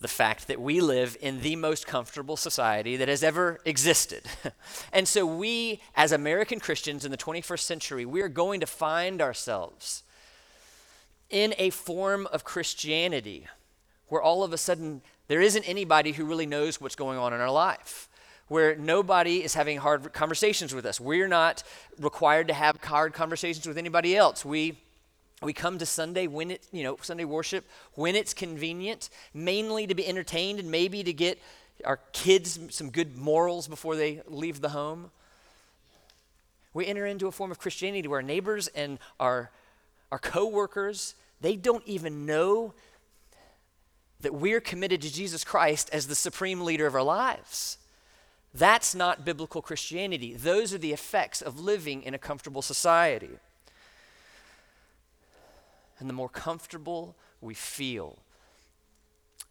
the 0.00 0.08
fact 0.08 0.48
that 0.48 0.60
we 0.60 0.80
live 0.80 1.16
in 1.20 1.42
the 1.42 1.56
most 1.56 1.86
comfortable 1.86 2.36
society 2.36 2.96
that 2.96 3.08
has 3.08 3.22
ever 3.22 3.60
existed. 3.66 4.24
and 4.92 5.06
so, 5.06 5.26
we, 5.26 5.80
as 5.94 6.10
American 6.10 6.58
Christians 6.58 7.04
in 7.04 7.10
the 7.10 7.18
21st 7.18 7.60
century, 7.60 8.06
we 8.06 8.22
are 8.22 8.28
going 8.28 8.60
to 8.60 8.66
find 8.66 9.20
ourselves 9.20 10.02
in 11.28 11.54
a 11.58 11.70
form 11.70 12.26
of 12.32 12.44
Christianity 12.44 13.46
where 14.08 14.22
all 14.22 14.42
of 14.42 14.52
a 14.52 14.58
sudden 14.58 15.02
there 15.30 15.40
isn't 15.40 15.62
anybody 15.62 16.10
who 16.10 16.24
really 16.24 16.44
knows 16.44 16.80
what's 16.80 16.96
going 16.96 17.16
on 17.16 17.32
in 17.32 17.40
our 17.40 17.52
life 17.52 18.08
where 18.48 18.74
nobody 18.74 19.44
is 19.44 19.54
having 19.54 19.78
hard 19.78 20.12
conversations 20.12 20.74
with 20.74 20.84
us. 20.84 21.00
We're 21.00 21.28
not 21.28 21.62
required 22.00 22.48
to 22.48 22.54
have 22.54 22.82
hard 22.82 23.12
conversations 23.12 23.64
with 23.64 23.78
anybody 23.78 24.16
else. 24.16 24.44
We 24.44 24.80
we 25.40 25.52
come 25.52 25.78
to 25.78 25.86
Sunday 25.86 26.26
when 26.26 26.50
it, 26.50 26.66
you 26.72 26.82
know, 26.82 26.96
Sunday 27.00 27.24
worship 27.24 27.64
when 27.94 28.16
it's 28.16 28.34
convenient, 28.34 29.08
mainly 29.32 29.86
to 29.86 29.94
be 29.94 30.04
entertained 30.04 30.58
and 30.58 30.68
maybe 30.68 31.04
to 31.04 31.12
get 31.12 31.38
our 31.84 32.00
kids 32.12 32.58
some 32.70 32.90
good 32.90 33.16
morals 33.16 33.68
before 33.68 33.94
they 33.94 34.22
leave 34.26 34.60
the 34.60 34.70
home. 34.70 35.12
We 36.74 36.86
enter 36.86 37.06
into 37.06 37.28
a 37.28 37.30
form 37.30 37.52
of 37.52 37.60
Christianity 37.60 38.08
where 38.08 38.18
our 38.18 38.22
neighbors 38.22 38.66
and 38.66 38.98
our 39.20 39.52
our 40.10 40.18
coworkers, 40.18 41.14
they 41.40 41.54
don't 41.54 41.86
even 41.86 42.26
know 42.26 42.74
that 44.22 44.34
we're 44.34 44.60
committed 44.60 45.00
to 45.02 45.12
Jesus 45.12 45.44
Christ 45.44 45.90
as 45.92 46.06
the 46.06 46.14
supreme 46.14 46.62
leader 46.62 46.86
of 46.86 46.94
our 46.94 47.02
lives. 47.02 47.78
That's 48.52 48.94
not 48.94 49.24
biblical 49.24 49.62
Christianity. 49.62 50.34
Those 50.34 50.74
are 50.74 50.78
the 50.78 50.92
effects 50.92 51.40
of 51.40 51.60
living 51.60 52.02
in 52.02 52.14
a 52.14 52.18
comfortable 52.18 52.62
society. 52.62 53.38
And 55.98 56.08
the 56.08 56.14
more 56.14 56.28
comfortable 56.28 57.14
we 57.40 57.54
feel, 57.54 58.18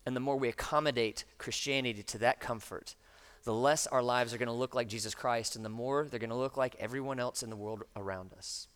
and 0.05 0.15
the 0.15 0.19
more 0.19 0.37
we 0.37 0.49
accommodate 0.49 1.23
Christianity 1.37 2.03
to 2.03 2.17
that 2.17 2.39
comfort, 2.39 2.95
the 3.43 3.53
less 3.53 3.87
our 3.87 4.03
lives 4.03 4.33
are 4.33 4.37
going 4.37 4.47
to 4.47 4.53
look 4.53 4.75
like 4.75 4.87
Jesus 4.87 5.15
Christ, 5.15 5.55
and 5.55 5.63
the 5.63 5.69
more 5.69 6.07
they're 6.09 6.19
going 6.19 6.29
to 6.29 6.35
look 6.35 6.57
like 6.57 6.75
everyone 6.79 7.19
else 7.19 7.41
in 7.41 7.49
the 7.49 7.55
world 7.55 7.83
around 7.95 8.33
us. 8.37 8.67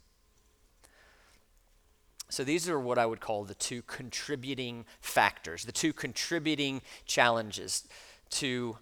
So 2.33 2.43
these 2.43 2.67
are 2.67 2.79
what 2.79 2.97
I 2.97 3.05
would 3.05 3.19
call 3.19 3.43
the 3.43 3.53
two 3.53 3.83
contributing 3.83 4.85
factors, 5.01 5.65
the 5.65 5.71
two 5.71 5.93
contributing 5.93 6.81
challenges 7.05 7.83
to, 8.31 8.79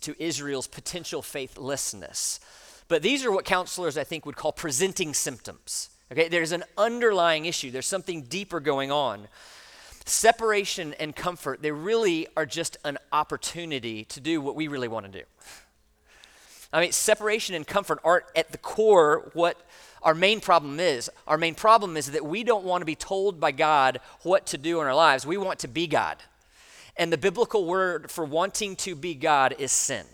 to 0.00 0.14
Israel's 0.18 0.68
potential 0.68 1.20
faithlessness. 1.20 2.40
But 2.88 3.02
these 3.02 3.26
are 3.26 3.30
what 3.30 3.44
counselors, 3.44 3.98
I 3.98 4.04
think, 4.04 4.24
would 4.24 4.36
call 4.36 4.52
presenting 4.52 5.12
symptoms. 5.12 5.90
Okay, 6.10 6.28
there's 6.28 6.52
an 6.52 6.64
underlying 6.78 7.44
issue, 7.44 7.70
there's 7.70 7.86
something 7.86 8.22
deeper 8.22 8.58
going 8.58 8.90
on. 8.90 9.28
Separation 10.06 10.94
and 10.94 11.14
comfort, 11.14 11.60
they 11.60 11.72
really 11.72 12.26
are 12.38 12.46
just 12.46 12.78
an 12.86 12.96
opportunity 13.12 14.06
to 14.06 14.18
do 14.18 14.40
what 14.40 14.56
we 14.56 14.66
really 14.66 14.88
want 14.88 15.04
to 15.04 15.12
do. 15.12 15.24
I 16.72 16.80
mean, 16.80 16.92
separation 16.92 17.54
and 17.54 17.66
comfort 17.66 17.98
aren't 18.02 18.24
at 18.34 18.50
the 18.50 18.56
core 18.56 19.30
what 19.34 19.60
our 20.02 20.14
main 20.14 20.40
problem 20.40 20.80
is. 20.80 21.10
Our 21.26 21.38
main 21.38 21.54
problem 21.54 21.96
is 21.96 22.10
that 22.10 22.24
we 22.24 22.44
don't 22.44 22.64
want 22.64 22.82
to 22.82 22.86
be 22.86 22.94
told 22.94 23.40
by 23.40 23.52
God 23.52 24.00
what 24.22 24.46
to 24.46 24.58
do 24.58 24.80
in 24.80 24.86
our 24.86 24.94
lives. 24.94 25.26
We 25.26 25.36
want 25.36 25.58
to 25.60 25.68
be 25.68 25.86
God. 25.86 26.18
And 26.96 27.12
the 27.12 27.18
biblical 27.18 27.64
word 27.64 28.10
for 28.10 28.24
wanting 28.24 28.76
to 28.76 28.94
be 28.94 29.14
God 29.14 29.54
is 29.58 29.72
sin. 29.72 30.04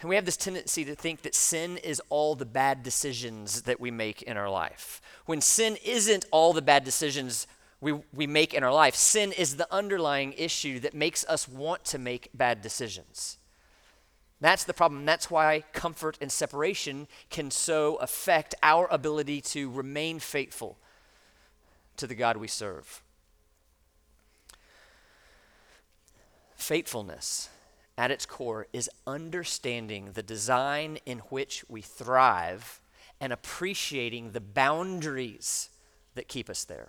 And 0.00 0.08
we 0.08 0.16
have 0.16 0.24
this 0.24 0.36
tendency 0.36 0.84
to 0.84 0.94
think 0.94 1.22
that 1.22 1.34
sin 1.34 1.78
is 1.78 2.00
all 2.10 2.34
the 2.34 2.44
bad 2.44 2.82
decisions 2.82 3.62
that 3.62 3.80
we 3.80 3.90
make 3.90 4.22
in 4.22 4.36
our 4.36 4.50
life. 4.50 5.00
When 5.26 5.40
sin 5.40 5.76
isn't 5.84 6.26
all 6.30 6.52
the 6.52 6.62
bad 6.62 6.84
decisions 6.84 7.46
we, 7.84 7.92
we 8.14 8.26
make 8.26 8.54
in 8.54 8.64
our 8.64 8.72
life. 8.72 8.94
Sin 8.94 9.30
is 9.30 9.56
the 9.56 9.72
underlying 9.72 10.32
issue 10.32 10.80
that 10.80 10.94
makes 10.94 11.24
us 11.26 11.46
want 11.46 11.84
to 11.84 11.98
make 11.98 12.30
bad 12.32 12.62
decisions. 12.62 13.36
That's 14.40 14.64
the 14.64 14.74
problem. 14.74 15.06
That's 15.06 15.30
why 15.30 15.64
comfort 15.72 16.18
and 16.20 16.30
separation 16.30 17.08
can 17.30 17.50
so 17.50 17.96
affect 17.96 18.54
our 18.62 18.86
ability 18.90 19.40
to 19.42 19.70
remain 19.70 20.18
faithful 20.18 20.76
to 21.96 22.06
the 22.06 22.14
God 22.14 22.36
we 22.36 22.48
serve. 22.48 23.02
Faithfulness, 26.56 27.48
at 27.96 28.10
its 28.10 28.26
core, 28.26 28.66
is 28.72 28.90
understanding 29.06 30.10
the 30.12 30.22
design 30.22 30.98
in 31.06 31.18
which 31.18 31.64
we 31.68 31.80
thrive 31.80 32.80
and 33.20 33.32
appreciating 33.32 34.32
the 34.32 34.40
boundaries 34.40 35.70
that 36.14 36.28
keep 36.28 36.50
us 36.50 36.64
there. 36.64 36.88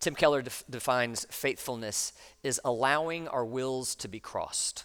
Tim 0.00 0.14
Keller 0.14 0.42
def- 0.42 0.64
defines 0.68 1.26
faithfulness 1.30 2.12
as 2.42 2.60
allowing 2.64 3.26
our 3.28 3.44
wills 3.44 3.94
to 3.96 4.08
be 4.08 4.20
crossed. 4.20 4.84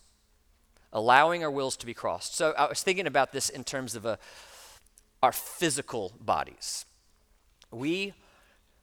Allowing 0.92 1.44
our 1.44 1.52
wills 1.52 1.78
to 1.78 1.86
be 1.86 1.94
crossed. 1.94 2.36
So 2.36 2.54
I 2.58 2.68
was 2.68 2.82
thinking 2.82 3.08
about 3.08 3.32
this 3.32 3.50
in 3.50 3.64
terms 3.64 3.96
of 3.96 4.06
a, 4.06 4.18
our 5.22 5.32
physical 5.32 6.14
bodies. 6.20 6.86
We, 7.72 8.14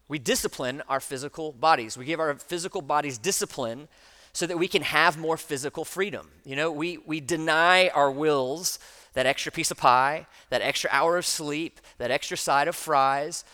we 0.08 0.18
discipline 0.18 0.82
our 0.88 1.00
physical 1.00 1.52
bodies. 1.52 1.98
We 1.98 2.04
give 2.04 2.20
our 2.20 2.34
physical 2.36 2.80
bodies 2.82 3.18
discipline 3.18 3.88
so 4.32 4.46
that 4.46 4.58
we 4.58 4.68
can 4.68 4.82
have 4.82 5.18
more 5.18 5.36
physical 5.36 5.84
freedom. 5.84 6.28
You 6.44 6.56
know, 6.56 6.70
we, 6.70 6.98
we 6.98 7.20
deny 7.20 7.88
our 7.88 8.10
wills 8.10 8.78
that 9.14 9.26
extra 9.26 9.50
piece 9.50 9.70
of 9.70 9.78
pie, 9.78 10.26
that 10.50 10.60
extra 10.60 10.90
hour 10.92 11.16
of 11.16 11.25
sleep, 11.25 11.80
that 11.97 12.10
extra 12.10 12.36
side 12.36 12.69
of 12.69 12.76
fries, 12.76 13.45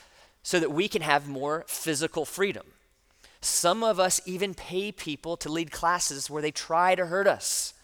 so 0.43 0.59
that 0.59 0.73
we 0.73 0.89
can 0.89 1.03
have 1.03 1.29
more 1.29 1.65
physical 1.69 2.25
freedom. 2.25 2.67
Some 3.41 3.85
of 3.85 4.01
us 4.01 4.21
even 4.27 4.55
pay 4.55 4.91
people 4.91 5.37
to 5.37 5.49
lead 5.49 5.71
classes 5.71 6.29
where 6.29 6.43
they 6.43 6.51
try 6.51 6.97
to 6.97 7.07
hurt 7.07 7.29
us 7.29 7.75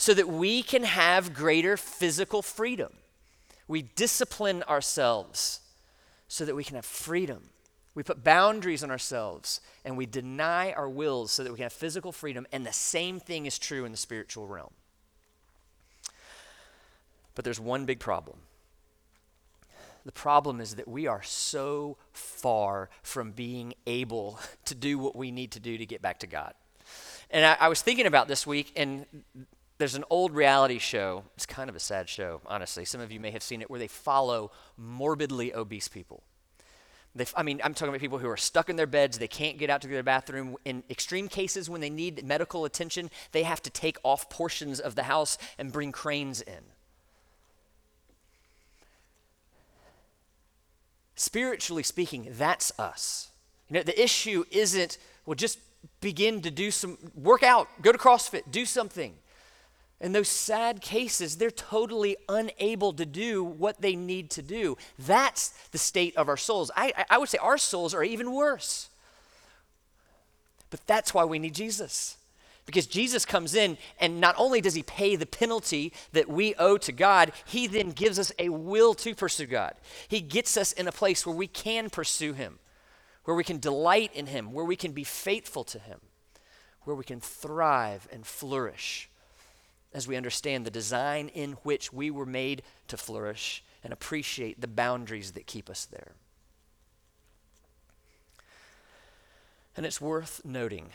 so 0.00 0.14
that 0.14 0.26
we 0.26 0.62
can 0.62 0.84
have 0.84 1.34
greater 1.34 1.76
physical 1.76 2.40
freedom. 2.40 2.90
We 3.68 3.82
discipline 3.82 4.62
ourselves 4.62 5.60
so 6.26 6.46
that 6.46 6.54
we 6.54 6.64
can 6.64 6.76
have 6.76 6.86
freedom. 6.86 7.50
We 7.94 8.02
put 8.02 8.24
boundaries 8.24 8.82
on 8.82 8.90
ourselves 8.90 9.60
and 9.84 9.98
we 9.98 10.06
deny 10.06 10.72
our 10.72 10.88
wills 10.88 11.32
so 11.32 11.44
that 11.44 11.50
we 11.52 11.58
can 11.58 11.64
have 11.64 11.74
physical 11.74 12.12
freedom. 12.12 12.46
And 12.50 12.64
the 12.64 12.72
same 12.72 13.20
thing 13.20 13.44
is 13.44 13.58
true 13.58 13.84
in 13.84 13.92
the 13.92 13.98
spiritual 13.98 14.46
realm. 14.46 14.72
But 17.34 17.44
there's 17.44 17.60
one 17.60 17.84
big 17.84 18.00
problem 18.00 18.38
the 20.06 20.12
problem 20.12 20.62
is 20.62 20.76
that 20.76 20.88
we 20.88 21.06
are 21.06 21.22
so 21.22 21.98
far 22.14 22.88
from 23.02 23.32
being 23.32 23.74
able 23.86 24.40
to 24.64 24.74
do 24.74 24.98
what 24.98 25.14
we 25.14 25.30
need 25.30 25.50
to 25.52 25.60
do 25.60 25.76
to 25.76 25.84
get 25.84 26.00
back 26.00 26.20
to 26.20 26.26
God. 26.26 26.54
And 27.30 27.44
I, 27.44 27.56
I, 27.60 27.68
was 27.68 27.82
thinking 27.82 28.06
about 28.06 28.26
this 28.26 28.46
week, 28.46 28.72
and 28.74 29.04
there's 29.80 29.94
an 29.94 30.04
old 30.10 30.34
reality 30.34 30.78
show. 30.78 31.24
It's 31.36 31.46
kind 31.46 31.70
of 31.70 31.74
a 31.74 31.80
sad 31.80 32.06
show, 32.06 32.42
honestly. 32.44 32.84
Some 32.84 33.00
of 33.00 33.10
you 33.10 33.18
may 33.18 33.30
have 33.30 33.42
seen 33.42 33.62
it, 33.62 33.70
where 33.70 33.80
they 33.80 33.88
follow 33.88 34.52
morbidly 34.76 35.54
obese 35.54 35.88
people. 35.88 36.22
They, 37.14 37.24
I 37.34 37.42
mean, 37.42 37.62
I'm 37.64 37.72
talking 37.72 37.88
about 37.88 38.02
people 38.02 38.18
who 38.18 38.28
are 38.28 38.36
stuck 38.36 38.68
in 38.68 38.76
their 38.76 38.86
beds. 38.86 39.16
They 39.16 39.26
can't 39.26 39.56
get 39.56 39.70
out 39.70 39.80
to 39.80 39.88
their 39.88 40.02
bathroom. 40.02 40.56
In 40.66 40.84
extreme 40.90 41.28
cases, 41.28 41.70
when 41.70 41.80
they 41.80 41.88
need 41.88 42.22
medical 42.26 42.66
attention, 42.66 43.10
they 43.32 43.42
have 43.42 43.62
to 43.62 43.70
take 43.70 43.96
off 44.02 44.28
portions 44.28 44.80
of 44.80 44.96
the 44.96 45.04
house 45.04 45.38
and 45.58 45.72
bring 45.72 45.92
cranes 45.92 46.42
in. 46.42 46.62
Spiritually 51.14 51.82
speaking, 51.82 52.28
that's 52.32 52.70
us. 52.78 53.30
You 53.70 53.76
know, 53.76 53.82
the 53.82 54.00
issue 54.00 54.44
isn't, 54.50 54.98
well, 55.24 55.34
just 55.34 55.58
begin 56.02 56.42
to 56.42 56.50
do 56.50 56.70
some, 56.70 56.98
work 57.14 57.42
out, 57.42 57.66
go 57.80 57.92
to 57.92 57.98
CrossFit, 57.98 58.42
do 58.50 58.66
something. 58.66 59.14
In 60.00 60.12
those 60.12 60.28
sad 60.28 60.80
cases, 60.80 61.36
they're 61.36 61.50
totally 61.50 62.16
unable 62.28 62.94
to 62.94 63.04
do 63.04 63.44
what 63.44 63.82
they 63.82 63.94
need 63.94 64.30
to 64.30 64.42
do. 64.42 64.78
That's 64.98 65.50
the 65.72 65.78
state 65.78 66.16
of 66.16 66.28
our 66.28 66.38
souls. 66.38 66.70
I, 66.74 67.04
I 67.10 67.18
would 67.18 67.28
say 67.28 67.38
our 67.38 67.58
souls 67.58 67.92
are 67.92 68.02
even 68.02 68.32
worse. 68.32 68.88
But 70.70 70.86
that's 70.86 71.12
why 71.12 71.24
we 71.24 71.38
need 71.38 71.54
Jesus. 71.54 72.16
Because 72.64 72.86
Jesus 72.86 73.26
comes 73.26 73.54
in, 73.54 73.76
and 73.98 74.20
not 74.20 74.36
only 74.38 74.62
does 74.62 74.74
he 74.74 74.82
pay 74.82 75.16
the 75.16 75.26
penalty 75.26 75.92
that 76.12 76.28
we 76.28 76.54
owe 76.54 76.78
to 76.78 76.92
God, 76.92 77.32
he 77.44 77.66
then 77.66 77.90
gives 77.90 78.18
us 78.18 78.32
a 78.38 78.48
will 78.48 78.94
to 78.94 79.14
pursue 79.14 79.46
God. 79.46 79.74
He 80.08 80.20
gets 80.20 80.56
us 80.56 80.72
in 80.72 80.88
a 80.88 80.92
place 80.92 81.26
where 81.26 81.36
we 81.36 81.46
can 81.46 81.90
pursue 81.90 82.32
him, 82.32 82.58
where 83.24 83.36
we 83.36 83.44
can 83.44 83.58
delight 83.58 84.12
in 84.14 84.26
him, 84.26 84.52
where 84.52 84.64
we 84.64 84.76
can 84.76 84.92
be 84.92 85.04
faithful 85.04 85.64
to 85.64 85.78
him, 85.78 86.00
where 86.84 86.96
we 86.96 87.04
can 87.04 87.20
thrive 87.20 88.08
and 88.10 88.26
flourish 88.26 89.09
as 89.92 90.06
we 90.06 90.16
understand 90.16 90.64
the 90.64 90.70
design 90.70 91.28
in 91.28 91.52
which 91.62 91.92
we 91.92 92.10
were 92.10 92.26
made 92.26 92.62
to 92.88 92.96
flourish 92.96 93.64
and 93.82 93.92
appreciate 93.92 94.60
the 94.60 94.68
boundaries 94.68 95.32
that 95.32 95.46
keep 95.46 95.68
us 95.68 95.84
there. 95.86 96.12
And 99.76 99.86
it's 99.86 100.00
worth 100.00 100.42
noting 100.44 100.90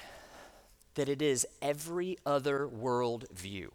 that 0.96 1.10
it 1.10 1.22
is 1.22 1.48
every 1.62 2.18
other 2.26 2.68
world 2.68 3.26
view 3.34 3.72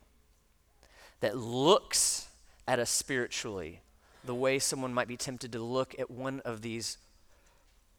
that 1.20 1.36
looks 1.36 2.28
at 2.66 2.78
us 2.78 2.90
spiritually 2.90 3.80
the 4.24 4.34
way 4.34 4.58
someone 4.58 4.92
might 4.92 5.08
be 5.08 5.16
tempted 5.16 5.52
to 5.52 5.58
look 5.58 5.98
at 5.98 6.10
one 6.10 6.40
of 6.40 6.62
these 6.62 6.98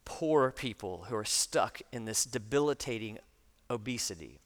poor 0.06 0.52
people 0.52 1.06
who 1.08 1.16
are 1.16 1.26
stuck 1.26 1.82
in 1.92 2.06
this 2.06 2.26
debilitating 2.26 3.18
obesity 3.70 4.41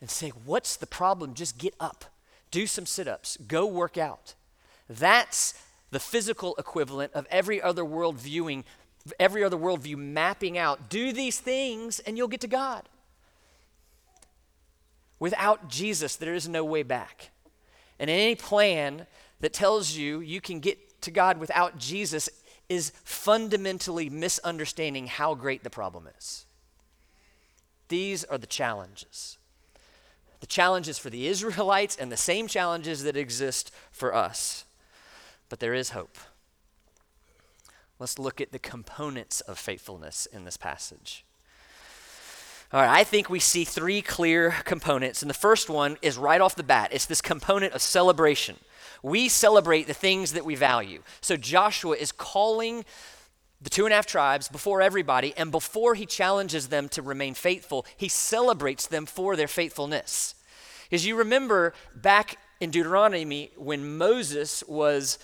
and 0.00 0.10
say, 0.10 0.30
What's 0.30 0.76
the 0.76 0.86
problem? 0.86 1.34
Just 1.34 1.58
get 1.58 1.74
up, 1.80 2.04
do 2.50 2.66
some 2.66 2.86
sit 2.86 3.08
ups, 3.08 3.36
go 3.46 3.66
work 3.66 3.98
out. 3.98 4.34
That's 4.88 5.54
the 5.90 6.00
physical 6.00 6.54
equivalent 6.58 7.12
of 7.12 7.26
every 7.30 7.60
other 7.60 7.84
world 7.84 8.18
viewing, 8.18 8.64
every 9.18 9.42
other 9.42 9.56
worldview 9.56 9.96
mapping 9.96 10.58
out 10.58 10.88
do 10.88 11.12
these 11.12 11.40
things 11.40 11.98
and 12.00 12.16
you'll 12.16 12.28
get 12.28 12.40
to 12.42 12.48
God. 12.48 12.88
Without 15.18 15.68
Jesus, 15.68 16.16
there 16.16 16.34
is 16.34 16.48
no 16.48 16.64
way 16.64 16.82
back. 16.82 17.30
And 17.98 18.08
any 18.08 18.34
plan 18.34 19.06
that 19.40 19.52
tells 19.52 19.92
you 19.92 20.20
you 20.20 20.40
can 20.40 20.60
get 20.60 21.00
to 21.02 21.10
God 21.10 21.38
without 21.38 21.78
Jesus 21.78 22.28
is 22.68 22.92
fundamentally 23.04 24.10
misunderstanding 24.10 25.06
how 25.06 25.34
great 25.34 25.64
the 25.64 25.70
problem 25.70 26.08
is. 26.18 26.44
These 27.88 28.24
are 28.24 28.38
the 28.38 28.46
challenges. 28.46 29.37
The 30.40 30.46
challenges 30.46 30.98
for 30.98 31.10
the 31.10 31.26
Israelites 31.26 31.96
and 31.96 32.12
the 32.12 32.16
same 32.16 32.46
challenges 32.46 33.02
that 33.02 33.16
exist 33.16 33.70
for 33.90 34.14
us. 34.14 34.64
But 35.48 35.60
there 35.60 35.74
is 35.74 35.90
hope. 35.90 36.18
let's 37.98 38.18
look 38.18 38.40
at 38.40 38.52
the 38.52 38.58
components 38.58 39.40
of 39.40 39.58
faithfulness 39.58 40.26
in 40.26 40.44
this 40.44 40.56
passage. 40.56 41.24
All 42.70 42.82
right, 42.82 43.00
I 43.00 43.02
think 43.02 43.30
we 43.30 43.40
see 43.40 43.64
three 43.64 44.02
clear 44.02 44.54
components. 44.64 45.22
And 45.22 45.30
the 45.30 45.34
first 45.34 45.70
one 45.70 45.96
is 46.02 46.18
right 46.18 46.40
off 46.40 46.54
the 46.54 46.62
bat 46.62 46.90
it's 46.92 47.06
this 47.06 47.22
component 47.22 47.72
of 47.72 47.80
celebration. 47.80 48.56
We 49.02 49.28
celebrate 49.28 49.86
the 49.86 49.94
things 49.94 50.32
that 50.34 50.44
we 50.44 50.54
value. 50.54 51.02
So 51.20 51.36
Joshua 51.36 51.96
is 51.96 52.12
calling 52.12 52.84
the 53.60 53.70
two 53.70 53.84
and 53.84 53.92
a 53.92 53.96
half 53.96 54.06
tribes 54.06 54.48
before 54.48 54.80
everybody, 54.80 55.34
and 55.36 55.50
before 55.50 55.94
he 55.94 56.06
challenges 56.06 56.68
them 56.68 56.88
to 56.90 57.02
remain 57.02 57.34
faithful, 57.34 57.84
he 57.96 58.08
celebrates 58.08 58.86
them 58.86 59.04
for 59.04 59.34
their 59.34 59.48
faithfulness. 59.48 60.34
As 60.92 61.04
you 61.04 61.16
remember 61.16 61.74
back 61.94 62.38
in 62.60 62.70
Deuteronomy, 62.70 63.50
when 63.56 63.98
Moses 63.98 64.62
was 64.68 65.18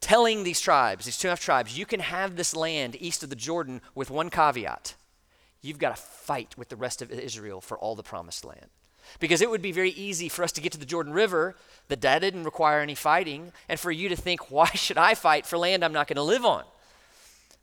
telling 0.00 0.44
these 0.44 0.60
tribes, 0.60 1.06
these 1.06 1.16
two 1.16 1.28
and 1.28 1.30
a 1.30 1.32
half 1.32 1.40
tribes, 1.40 1.78
you 1.78 1.86
can 1.86 2.00
have 2.00 2.36
this 2.36 2.54
land 2.54 2.96
east 3.00 3.22
of 3.22 3.30
the 3.30 3.36
Jordan 3.36 3.80
with 3.94 4.10
one 4.10 4.28
caveat. 4.28 4.94
You've 5.62 5.78
got 5.78 5.96
to 5.96 6.02
fight 6.02 6.58
with 6.58 6.68
the 6.68 6.76
rest 6.76 7.00
of 7.00 7.10
Israel 7.10 7.62
for 7.62 7.78
all 7.78 7.94
the 7.94 8.02
promised 8.02 8.44
land. 8.44 8.66
Because 9.18 9.40
it 9.40 9.50
would 9.50 9.62
be 9.62 9.72
very 9.72 9.90
easy 9.90 10.28
for 10.28 10.42
us 10.42 10.52
to 10.52 10.60
get 10.60 10.72
to 10.72 10.78
the 10.78 10.86
Jordan 10.86 11.12
River 11.12 11.56
that 11.88 12.02
that 12.02 12.18
didn't 12.20 12.44
require 12.44 12.80
any 12.80 12.94
fighting, 12.94 13.52
and 13.68 13.80
for 13.80 13.90
you 13.90 14.10
to 14.10 14.16
think, 14.16 14.50
why 14.50 14.66
should 14.74 14.98
I 14.98 15.14
fight 15.14 15.46
for 15.46 15.56
land 15.56 15.82
I'm 15.82 15.92
not 15.92 16.06
going 16.06 16.16
to 16.16 16.22
live 16.22 16.44
on? 16.44 16.64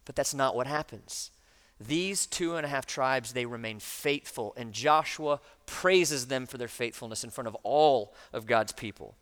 But 0.06 0.16
that's 0.16 0.34
not 0.34 0.56
what 0.56 0.68
happens. 0.68 1.32
These 1.80 2.28
two 2.28 2.56
and 2.56 2.66
a 2.66 2.70
half 2.70 2.86
tribes, 2.86 3.34
they 3.34 3.46
remain 3.46 3.80
faithful, 3.80 4.54
and 4.56 4.72
Joshua 4.72 5.40
praises 5.66 6.28
them 6.28 6.46
for 6.46 6.58
their 6.58 6.68
faithfulness 6.68 7.24
in 7.24 7.32
front 7.32 7.48
of 7.48 7.56
all 7.64 8.14
of 8.34 8.46
God's 8.46 8.72
people. 8.72 9.16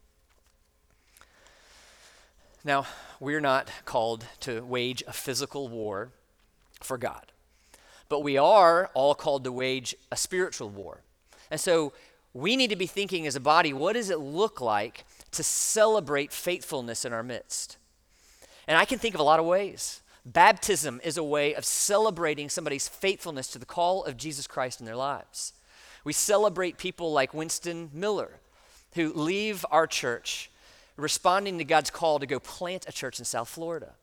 Now, 2.65 2.85
we're 3.19 3.39
not 3.39 3.69
called 3.85 4.25
to 4.41 4.61
wage 4.61 5.03
a 5.07 5.13
physical 5.13 5.69
war 5.69 6.11
for 6.81 6.97
God, 6.97 7.31
but 8.09 8.21
we 8.21 8.37
are 8.37 8.89
all 8.93 9.15
called 9.15 9.45
to 9.45 9.51
wage 9.51 9.95
a 10.11 10.17
spiritual 10.17 10.69
war. 10.69 11.01
And 11.49 11.59
so 11.59 11.93
we 12.33 12.57
need 12.57 12.69
to 12.69 12.75
be 12.75 12.87
thinking 12.87 13.25
as 13.25 13.35
a 13.35 13.39
body 13.39 13.71
what 13.71 13.93
does 13.93 14.09
it 14.09 14.19
look 14.19 14.59
like 14.59 15.05
to 15.31 15.43
celebrate 15.43 16.33
faithfulness 16.33 17.05
in 17.05 17.13
our 17.13 17.23
midst? 17.23 17.77
And 18.67 18.77
I 18.77 18.85
can 18.85 18.99
think 18.99 19.15
of 19.15 19.21
a 19.21 19.23
lot 19.23 19.39
of 19.39 19.45
ways. 19.45 20.01
Baptism 20.25 20.99
is 21.03 21.17
a 21.17 21.23
way 21.23 21.53
of 21.53 21.65
celebrating 21.65 22.49
somebody's 22.49 22.87
faithfulness 22.87 23.47
to 23.47 23.59
the 23.59 23.65
call 23.65 24.03
of 24.03 24.17
Jesus 24.17 24.47
Christ 24.47 24.79
in 24.79 24.85
their 24.85 24.95
lives. 24.95 25.53
We 26.03 26.13
celebrate 26.13 26.77
people 26.77 27.11
like 27.11 27.33
Winston 27.33 27.89
Miller, 27.93 28.39
who 28.95 29.13
leave 29.13 29.65
our 29.71 29.87
church 29.87 30.49
responding 30.97 31.57
to 31.57 31.63
God's 31.63 31.89
call 31.89 32.19
to 32.19 32.25
go 32.25 32.39
plant 32.39 32.85
a 32.87 32.91
church 32.91 33.19
in 33.19 33.25
South 33.25 33.49
Florida. 33.49 33.93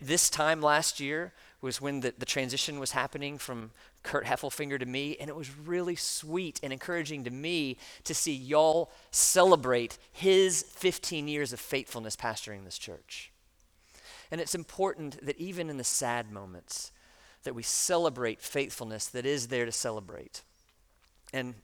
this 0.00 0.30
time 0.30 0.60
last 0.60 1.00
year 1.00 1.32
was 1.60 1.80
when 1.80 2.00
the, 2.00 2.12
the 2.18 2.26
transition 2.26 2.78
was 2.78 2.90
happening 2.90 3.38
from 3.38 3.70
Kurt 4.02 4.26
Heffelfinger 4.26 4.78
to 4.78 4.86
me, 4.86 5.16
and 5.18 5.30
it 5.30 5.36
was 5.36 5.56
really 5.56 5.96
sweet 5.96 6.60
and 6.62 6.72
encouraging 6.72 7.24
to 7.24 7.30
me 7.30 7.78
to 8.04 8.14
see 8.14 8.34
y'all 8.34 8.90
celebrate 9.10 9.96
his 10.12 10.62
15 10.62 11.28
years 11.28 11.52
of 11.52 11.60
faithfulness 11.60 12.16
pastoring 12.16 12.64
this 12.64 12.78
church. 12.78 13.31
And 14.32 14.40
it's 14.40 14.54
important 14.54 15.24
that 15.24 15.38
even 15.38 15.68
in 15.68 15.76
the 15.76 15.84
sad 15.84 16.32
moments, 16.32 16.90
that 17.44 17.54
we 17.54 17.62
celebrate 17.62 18.40
faithfulness 18.40 19.06
that 19.08 19.26
is 19.26 19.48
there 19.48 19.66
to 19.66 19.72
celebrate. 19.72 20.42
And 21.34 21.54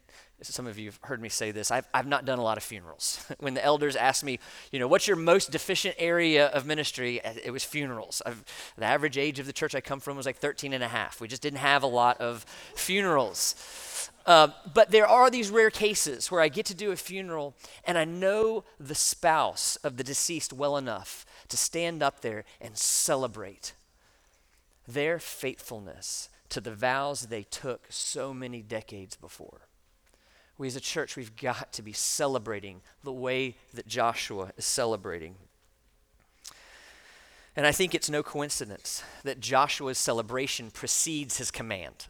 some 0.43 0.67
of 0.67 0.79
you 0.79 0.87
have 0.87 0.99
heard 1.03 1.21
me 1.21 1.31
say 1.31 1.51
this. 1.51 1.71
I've, 1.71 1.89
I've 1.95 2.07
not 2.07 2.27
done 2.27 2.39
a 2.39 2.43
lot 2.43 2.59
of 2.59 2.63
funerals. 2.63 3.25
when 3.41 3.55
the 3.55 3.65
elders 3.65 3.97
asked 3.97 4.23
me, 4.23 4.39
you 4.71 4.79
know, 4.79 4.87
what's 4.87 5.09
your 5.09 5.17
most 5.17 5.51
deficient 5.51 5.95
area 5.99 6.49
of 6.49 6.67
ministry? 6.67 7.25
Uh, 7.25 7.33
it 7.43 7.51
was 7.51 7.65
funerals. 7.65 8.21
I've, 8.27 8.45
the 8.77 8.85
average 8.85 9.17
age 9.17 9.39
of 9.39 9.47
the 9.47 9.53
church 9.53 9.75
I 9.75 9.81
come 9.81 9.99
from 9.99 10.19
was 10.19 10.27
like 10.27 10.37
13 10.37 10.75
and 10.75 10.85
a 10.85 10.89
half. 10.89 11.23
We 11.23 11.29
just 11.29 11.43
didn't 11.43 11.61
have 11.61 11.83
a 11.83 11.89
lot 11.89 12.21
of 12.21 12.45
funerals. 12.75 13.55
Uh, 14.27 14.49
but 14.75 14.91
there 14.91 15.07
are 15.07 15.31
these 15.31 15.51
rare 15.51 15.71
cases 15.71 16.31
where 16.31 16.43
I 16.43 16.49
get 16.49 16.67
to 16.67 16.75
do 16.75 16.93
a 16.93 16.97
funeral 16.97 17.55
and 17.87 17.97
I 17.97 18.05
know 18.05 18.65
the 18.79 18.95
spouse 18.95 19.77
of 19.77 19.97
the 19.97 20.05
deceased 20.05 20.53
well 20.53 20.77
enough 20.77 21.25
to 21.49 21.57
stand 21.57 22.03
up 22.03 22.21
there 22.21 22.45
and 22.61 22.77
celebrate 22.77 23.73
their 24.87 25.19
faithfulness 25.19 26.29
to 26.49 26.61
the 26.61 26.75
vows 26.75 27.27
they 27.27 27.43
took 27.43 27.87
so 27.91 28.33
many 28.33 28.63
decades 28.63 29.17
before. 29.17 29.61
We 30.57 30.67
as 30.67 30.77
a 30.77 30.81
church, 30.81 31.15
we've 31.17 31.37
got 31.37 31.73
to 31.75 31.83
be 31.83 31.93
celebrating 31.93 32.81
the 33.05 33.13
way 33.13 33.57
that 33.75 33.87
Joshua 33.87 34.53
is 34.57 34.65
celebrating. 34.65 35.37
And 37.55 37.67
I 37.67 37.73
think 37.73 37.95
it's 37.95 38.11
no 38.11 38.23
coincidence 38.23 39.03
that 39.25 39.41
Joshua's 39.41 39.99
celebration 39.99 40.71
precedes 40.71 41.39
his 41.39 41.51
command. 41.51 42.07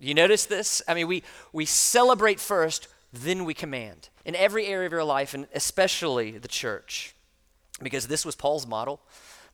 You 0.00 0.14
notice 0.14 0.46
this? 0.46 0.82
I 0.88 0.94
mean, 0.94 1.06
we, 1.06 1.22
we 1.52 1.64
celebrate 1.64 2.40
first, 2.40 2.88
then 3.12 3.44
we 3.44 3.54
command 3.54 4.08
in 4.24 4.34
every 4.34 4.66
area 4.66 4.86
of 4.86 4.92
your 4.92 5.04
life, 5.04 5.34
and 5.34 5.46
especially 5.54 6.38
the 6.38 6.48
church 6.48 7.14
because 7.82 8.06
this 8.06 8.24
was 8.24 8.36
Paul's 8.36 8.66
model. 8.66 9.00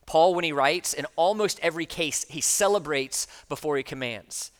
Paul, 0.05 0.33
when 0.33 0.43
he 0.43 0.51
writes, 0.51 0.93
in 0.93 1.05
almost 1.15 1.59
every 1.61 1.85
case, 1.85 2.25
he 2.29 2.41
celebrates 2.41 3.27
before 3.47 3.77
he 3.77 3.83
commands. 3.83 4.51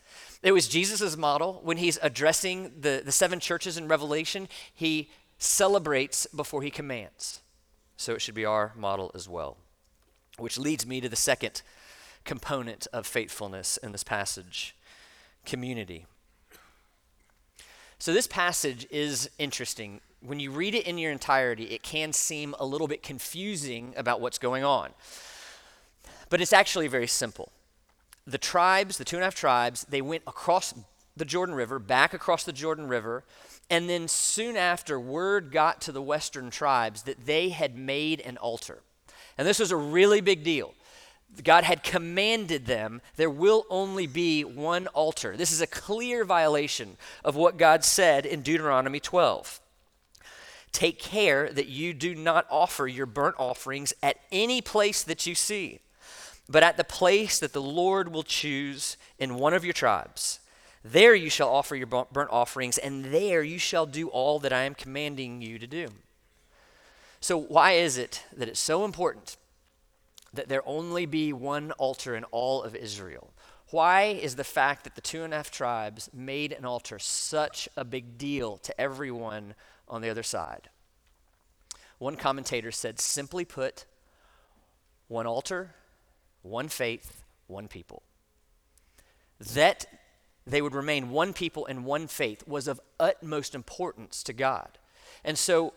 It 0.42 0.52
was 0.52 0.68
Jesus' 0.68 1.16
model. 1.16 1.60
When 1.64 1.76
he's 1.76 1.98
addressing 2.02 2.72
the, 2.80 3.02
the 3.04 3.12
seven 3.12 3.40
churches 3.40 3.76
in 3.76 3.88
Revelation, 3.88 4.48
he 4.72 5.10
celebrates 5.38 6.26
before 6.34 6.62
he 6.62 6.70
commands. 6.70 7.40
So 7.96 8.14
it 8.14 8.22
should 8.22 8.34
be 8.34 8.44
our 8.44 8.72
model 8.76 9.10
as 9.14 9.28
well. 9.28 9.56
Which 10.38 10.56
leads 10.56 10.86
me 10.86 11.00
to 11.00 11.08
the 11.08 11.16
second 11.16 11.62
component 12.24 12.86
of 12.92 13.06
faithfulness 13.06 13.76
in 13.76 13.92
this 13.92 14.04
passage 14.04 14.76
community. 15.44 16.06
So 17.98 18.14
this 18.14 18.26
passage 18.26 18.86
is 18.90 19.28
interesting 19.38 20.00
when 20.20 20.38
you 20.40 20.50
read 20.50 20.74
it 20.74 20.86
in 20.86 20.98
your 20.98 21.12
entirety, 21.12 21.64
it 21.64 21.82
can 21.82 22.12
seem 22.12 22.54
a 22.58 22.66
little 22.66 22.88
bit 22.88 23.02
confusing 23.02 23.94
about 23.96 24.20
what's 24.20 24.38
going 24.38 24.64
on. 24.64 24.90
But 26.28 26.40
it's 26.40 26.52
actually 26.52 26.88
very 26.88 27.06
simple. 27.06 27.50
The 28.26 28.38
tribes, 28.38 28.98
the 28.98 29.04
two 29.04 29.16
and 29.16 29.22
a 29.22 29.26
half 29.26 29.34
tribes, 29.34 29.86
they 29.88 30.02
went 30.02 30.22
across 30.26 30.74
the 31.16 31.24
Jordan 31.24 31.54
River, 31.54 31.78
back 31.78 32.14
across 32.14 32.44
the 32.44 32.52
Jordan 32.52 32.86
River, 32.86 33.24
and 33.68 33.88
then 33.88 34.08
soon 34.08 34.56
after, 34.56 34.98
word 35.00 35.50
got 35.52 35.80
to 35.82 35.92
the 35.92 36.02
western 36.02 36.50
tribes 36.50 37.02
that 37.02 37.26
they 37.26 37.50
had 37.50 37.76
made 37.76 38.20
an 38.20 38.36
altar. 38.36 38.82
And 39.38 39.46
this 39.46 39.58
was 39.58 39.70
a 39.70 39.76
really 39.76 40.20
big 40.20 40.44
deal. 40.44 40.74
God 41.44 41.64
had 41.64 41.84
commanded 41.84 42.66
them, 42.66 43.00
there 43.16 43.30
will 43.30 43.64
only 43.70 44.06
be 44.06 44.42
one 44.42 44.88
altar. 44.88 45.36
This 45.36 45.52
is 45.52 45.60
a 45.60 45.66
clear 45.66 46.24
violation 46.24 46.96
of 47.24 47.36
what 47.36 47.56
God 47.56 47.84
said 47.84 48.26
in 48.26 48.42
Deuteronomy 48.42 48.98
12. 48.98 49.60
Take 50.72 50.98
care 50.98 51.50
that 51.52 51.66
you 51.66 51.92
do 51.92 52.14
not 52.14 52.46
offer 52.50 52.86
your 52.86 53.06
burnt 53.06 53.36
offerings 53.38 53.92
at 54.02 54.20
any 54.30 54.60
place 54.60 55.02
that 55.02 55.26
you 55.26 55.34
see, 55.34 55.80
but 56.48 56.62
at 56.62 56.76
the 56.76 56.84
place 56.84 57.38
that 57.38 57.52
the 57.52 57.62
Lord 57.62 58.12
will 58.12 58.22
choose 58.22 58.96
in 59.18 59.34
one 59.34 59.54
of 59.54 59.64
your 59.64 59.72
tribes. 59.72 60.40
There 60.82 61.14
you 61.14 61.28
shall 61.28 61.50
offer 61.50 61.76
your 61.76 61.86
burnt 61.86 62.30
offerings, 62.30 62.78
and 62.78 63.06
there 63.06 63.42
you 63.42 63.58
shall 63.58 63.84
do 63.84 64.08
all 64.08 64.38
that 64.38 64.52
I 64.52 64.62
am 64.62 64.74
commanding 64.74 65.42
you 65.42 65.58
to 65.58 65.66
do. 65.66 65.88
So, 67.20 67.38
why 67.38 67.72
is 67.72 67.98
it 67.98 68.24
that 68.34 68.48
it's 68.48 68.60
so 68.60 68.84
important 68.84 69.36
that 70.32 70.48
there 70.48 70.66
only 70.66 71.04
be 71.04 71.32
one 71.32 71.72
altar 71.72 72.14
in 72.14 72.24
all 72.24 72.62
of 72.62 72.74
Israel? 72.74 73.34
Why 73.70 74.04
is 74.04 74.36
the 74.36 74.44
fact 74.44 74.84
that 74.84 74.94
the 74.94 75.00
two 75.00 75.22
and 75.22 75.34
a 75.34 75.36
half 75.36 75.50
tribes 75.50 76.08
made 76.14 76.52
an 76.52 76.64
altar 76.64 76.98
such 76.98 77.68
a 77.76 77.84
big 77.84 78.16
deal 78.16 78.56
to 78.58 78.80
everyone 78.80 79.54
on 79.90 80.00
the 80.00 80.08
other 80.08 80.22
side. 80.22 80.70
One 81.98 82.16
commentator 82.16 82.70
said, 82.70 82.98
simply 82.98 83.44
put, 83.44 83.84
one 85.08 85.26
altar, 85.26 85.74
one 86.42 86.68
faith, 86.68 87.22
one 87.46 87.68
people. 87.68 88.02
That 89.54 89.84
they 90.46 90.62
would 90.62 90.74
remain 90.74 91.10
one 91.10 91.32
people 91.32 91.66
and 91.66 91.84
one 91.84 92.06
faith 92.06 92.46
was 92.46 92.68
of 92.68 92.80
utmost 92.98 93.54
importance 93.54 94.22
to 94.22 94.32
God. 94.32 94.78
And 95.24 95.36
so 95.36 95.74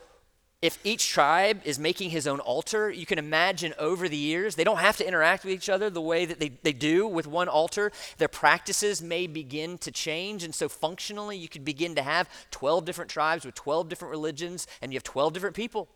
if 0.64 0.80
each 0.86 1.10
tribe 1.10 1.60
is 1.66 1.78
making 1.78 2.12
his 2.12 2.26
own 2.26 2.40
altar, 2.40 2.90
you 2.90 3.06
can 3.06 3.20
imagine 3.20 3.74
over 3.78 4.08
the 4.08 4.16
years, 4.16 4.56
they 4.56 4.64
don't 4.64 4.78
have 4.78 4.96
to 4.96 5.06
interact 5.06 5.44
with 5.44 5.54
each 5.54 5.68
other 5.68 5.90
the 5.90 6.00
way 6.00 6.24
that 6.24 6.40
they, 6.40 6.54
they 6.64 6.72
do 6.72 7.06
with 7.06 7.28
one 7.28 7.50
altar. 7.50 7.92
Their 8.18 8.30
practices 8.30 9.02
may 9.02 9.28
begin 9.28 9.78
to 9.80 9.92
change. 9.92 10.42
And 10.42 10.56
so, 10.56 10.70
functionally, 10.70 11.36
you 11.36 11.50
could 11.50 11.66
begin 11.66 11.96
to 11.96 12.02
have 12.02 12.30
12 12.52 12.86
different 12.86 13.12
tribes 13.12 13.44
with 13.44 13.56
12 13.56 13.90
different 13.90 14.12
religions, 14.12 14.66
and 14.82 14.94
you 14.94 14.96
have 14.96 15.04
12 15.04 15.34
different 15.34 15.56
people. 15.58 15.90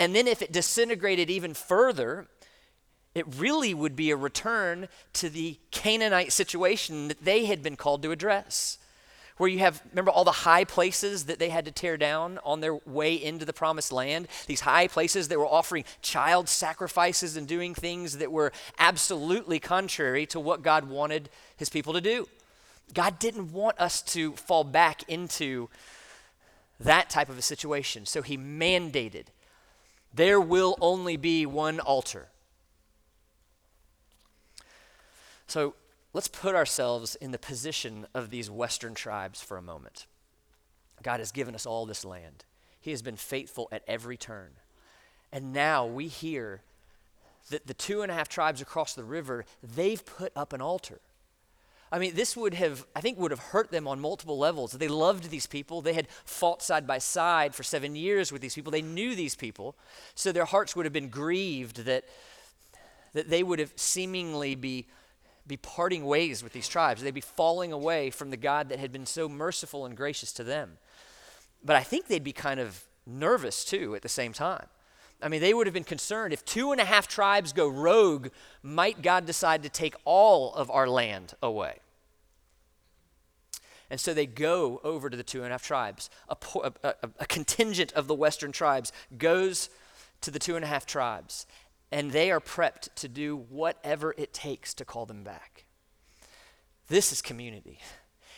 And 0.00 0.16
then, 0.16 0.26
if 0.26 0.42
it 0.42 0.50
disintegrated 0.50 1.30
even 1.30 1.54
further, 1.54 2.26
it 3.14 3.24
really 3.36 3.72
would 3.72 3.94
be 3.94 4.10
a 4.10 4.16
return 4.16 4.88
to 5.12 5.30
the 5.30 5.60
Canaanite 5.70 6.32
situation 6.32 7.06
that 7.06 7.24
they 7.24 7.44
had 7.44 7.62
been 7.62 7.76
called 7.76 8.02
to 8.02 8.10
address 8.10 8.78
where 9.40 9.48
you 9.48 9.60
have, 9.60 9.82
remember, 9.92 10.10
all 10.10 10.24
the 10.24 10.30
high 10.30 10.64
places 10.64 11.24
that 11.24 11.38
they 11.38 11.48
had 11.48 11.64
to 11.64 11.72
tear 11.72 11.96
down 11.96 12.38
on 12.44 12.60
their 12.60 12.74
way 12.74 13.14
into 13.14 13.46
the 13.46 13.54
promised 13.54 13.90
land? 13.90 14.28
These 14.46 14.60
high 14.60 14.86
places 14.86 15.28
that 15.28 15.38
were 15.38 15.46
offering 15.46 15.84
child 16.02 16.46
sacrifices 16.46 17.38
and 17.38 17.48
doing 17.48 17.74
things 17.74 18.18
that 18.18 18.30
were 18.30 18.52
absolutely 18.78 19.58
contrary 19.58 20.26
to 20.26 20.38
what 20.38 20.60
God 20.60 20.90
wanted 20.90 21.30
his 21.56 21.70
people 21.70 21.94
to 21.94 22.02
do. 22.02 22.28
God 22.92 23.18
didn't 23.18 23.50
want 23.50 23.80
us 23.80 24.02
to 24.02 24.32
fall 24.32 24.62
back 24.62 25.04
into 25.08 25.70
that 26.78 27.08
type 27.08 27.30
of 27.30 27.38
a 27.38 27.42
situation. 27.42 28.04
So 28.04 28.20
he 28.20 28.36
mandated 28.36 29.28
there 30.12 30.38
will 30.38 30.76
only 30.82 31.16
be 31.16 31.46
one 31.46 31.80
altar. 31.80 32.28
So 35.46 35.74
let's 36.12 36.28
put 36.28 36.54
ourselves 36.54 37.14
in 37.16 37.30
the 37.30 37.38
position 37.38 38.06
of 38.14 38.30
these 38.30 38.50
Western 38.50 38.94
tribes 38.94 39.40
for 39.42 39.56
a 39.56 39.62
moment. 39.62 40.06
God 41.02 41.20
has 41.20 41.32
given 41.32 41.54
us 41.54 41.66
all 41.66 41.86
this 41.86 42.04
land, 42.04 42.44
He 42.80 42.90
has 42.90 43.02
been 43.02 43.16
faithful 43.16 43.68
at 43.72 43.82
every 43.86 44.16
turn. 44.16 44.50
And 45.32 45.52
now 45.52 45.86
we 45.86 46.08
hear 46.08 46.62
that 47.50 47.66
the 47.66 47.74
two 47.74 48.02
and 48.02 48.10
a 48.10 48.14
half 48.14 48.28
tribes 48.28 48.60
across 48.60 48.94
the 48.94 49.04
river, 49.04 49.44
they've 49.62 50.04
put 50.04 50.32
up 50.36 50.52
an 50.52 50.60
altar. 50.60 51.00
I 51.92 51.98
mean, 51.98 52.14
this 52.14 52.36
would 52.36 52.54
have, 52.54 52.86
I 52.94 53.00
think, 53.00 53.18
would 53.18 53.32
have 53.32 53.40
hurt 53.40 53.72
them 53.72 53.88
on 53.88 54.00
multiple 54.00 54.38
levels. 54.38 54.72
They 54.72 54.88
loved 54.88 55.30
these 55.30 55.46
people. 55.46 55.80
They 55.82 55.94
had 55.94 56.08
fought 56.24 56.62
side 56.62 56.86
by 56.86 56.98
side 56.98 57.54
for 57.54 57.64
seven 57.64 57.96
years 57.96 58.30
with 58.30 58.42
these 58.42 58.54
people. 58.54 58.70
They 58.70 58.82
knew 58.82 59.16
these 59.16 59.34
people. 59.34 59.74
So 60.14 60.30
their 60.30 60.44
hearts 60.44 60.76
would 60.76 60.86
have 60.86 60.92
been 60.92 61.08
grieved 61.08 61.84
that, 61.86 62.04
that 63.12 63.28
they 63.28 63.42
would 63.42 63.58
have 63.58 63.72
seemingly 63.74 64.54
be 64.54 64.86
be 65.50 65.56
parting 65.58 66.06
ways 66.06 66.42
with 66.42 66.52
these 66.52 66.68
tribes. 66.68 67.02
They'd 67.02 67.12
be 67.12 67.20
falling 67.20 67.72
away 67.72 68.10
from 68.10 68.30
the 68.30 68.36
God 68.36 68.68
that 68.70 68.78
had 68.78 68.92
been 68.92 69.04
so 69.04 69.28
merciful 69.28 69.84
and 69.84 69.96
gracious 69.96 70.32
to 70.34 70.44
them. 70.44 70.78
But 71.62 71.76
I 71.76 71.82
think 71.82 72.06
they'd 72.06 72.24
be 72.24 72.32
kind 72.32 72.60
of 72.60 72.84
nervous 73.04 73.64
too 73.64 73.94
at 73.94 74.02
the 74.02 74.08
same 74.08 74.32
time. 74.32 74.66
I 75.20 75.28
mean, 75.28 75.40
they 75.40 75.52
would 75.52 75.66
have 75.66 75.74
been 75.74 75.84
concerned 75.84 76.32
if 76.32 76.44
two 76.44 76.72
and 76.72 76.80
a 76.80 76.84
half 76.84 77.06
tribes 77.06 77.52
go 77.52 77.68
rogue, 77.68 78.28
might 78.62 79.02
God 79.02 79.26
decide 79.26 79.62
to 79.64 79.68
take 79.68 79.94
all 80.04 80.54
of 80.54 80.70
our 80.70 80.88
land 80.88 81.34
away? 81.42 81.80
And 83.90 84.00
so 84.00 84.14
they 84.14 84.26
go 84.26 84.80
over 84.84 85.10
to 85.10 85.16
the 85.16 85.24
two 85.24 85.38
and 85.38 85.48
a 85.48 85.50
half 85.50 85.64
tribes. 85.64 86.08
A, 86.28 86.36
a, 86.84 86.94
a, 87.18 87.26
contingent 87.26 87.92
of 87.92 88.06
the 88.06 88.14
western 88.14 88.52
tribes 88.52 88.92
goes 89.18 89.68
to 90.20 90.30
the 90.30 90.38
two 90.38 90.54
and 90.54 90.64
a 90.64 90.68
half 90.68 90.86
tribes 90.86 91.44
and 91.92 92.12
they 92.12 92.30
are 92.30 92.40
prepped 92.40 92.94
to 92.96 93.08
do 93.08 93.36
whatever 93.36 94.14
it 94.16 94.32
takes 94.32 94.74
to 94.74 94.84
call 94.84 95.06
them 95.06 95.22
back. 95.22 95.64
This 96.88 97.12
is 97.12 97.22
community. 97.22 97.80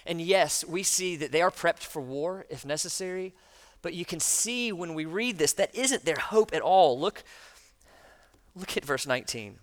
And 0.07 0.21
yes, 0.21 0.65
we 0.65 0.83
see 0.83 1.17
that 1.17 1.33
they 1.33 1.43
are 1.43 1.51
prepped 1.51 1.83
for 1.83 2.03
war 2.03 2.47
if 2.51 2.65
necessary, 2.65 3.35
but 3.83 3.95
you 3.95 4.05
can 4.05 4.21
see 4.21 4.73
when 4.73 4.95
we 4.95 5.05
read 5.05 5.38
this 5.38 5.53
that 5.55 5.75
isn't 5.75 6.05
their 6.05 6.17
hope 6.17 6.55
at 6.55 6.62
all. 6.62 6.99
Look 6.99 7.25
look 8.55 8.77
at 8.77 8.85
verse 8.85 9.07
19. 9.07 9.59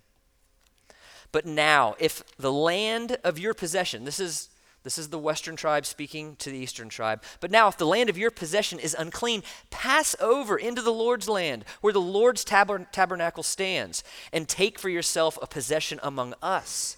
But 1.32 1.46
now, 1.46 1.94
if 1.98 2.24
the 2.38 2.52
land 2.52 3.18
of 3.22 3.38
your 3.38 3.54
possession, 3.54 4.04
this 4.04 4.18
is 4.18 4.48
this 4.82 4.96
is 4.96 5.08
the 5.08 5.18
western 5.18 5.56
tribe 5.56 5.84
speaking 5.84 6.36
to 6.36 6.50
the 6.50 6.58
eastern 6.58 6.88
tribe. 6.88 7.22
But 7.40 7.50
now, 7.50 7.68
if 7.68 7.76
the 7.76 7.86
land 7.86 8.08
of 8.08 8.16
your 8.16 8.30
possession 8.30 8.78
is 8.78 8.96
unclean, 8.98 9.42
pass 9.70 10.16
over 10.20 10.56
into 10.56 10.80
the 10.80 10.92
Lord's 10.92 11.28
land, 11.28 11.64
where 11.80 11.92
the 11.92 12.00
Lord's 12.00 12.44
tabernacle 12.44 13.42
stands, 13.42 14.02
and 14.32 14.48
take 14.48 14.78
for 14.78 14.88
yourself 14.88 15.38
a 15.42 15.46
possession 15.46 16.00
among 16.02 16.34
us. 16.42 16.96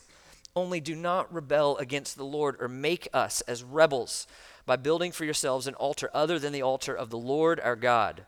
Only 0.54 0.80
do 0.80 0.94
not 0.94 1.32
rebel 1.32 1.76
against 1.78 2.16
the 2.16 2.24
Lord 2.24 2.56
or 2.60 2.68
make 2.68 3.08
us 3.12 3.40
as 3.42 3.64
rebels 3.64 4.26
by 4.64 4.76
building 4.76 5.10
for 5.10 5.24
yourselves 5.24 5.66
an 5.66 5.74
altar 5.74 6.10
other 6.14 6.38
than 6.38 6.52
the 6.52 6.62
altar 6.62 6.94
of 6.94 7.10
the 7.10 7.18
Lord 7.18 7.58
our 7.58 7.74
God. 7.74 8.26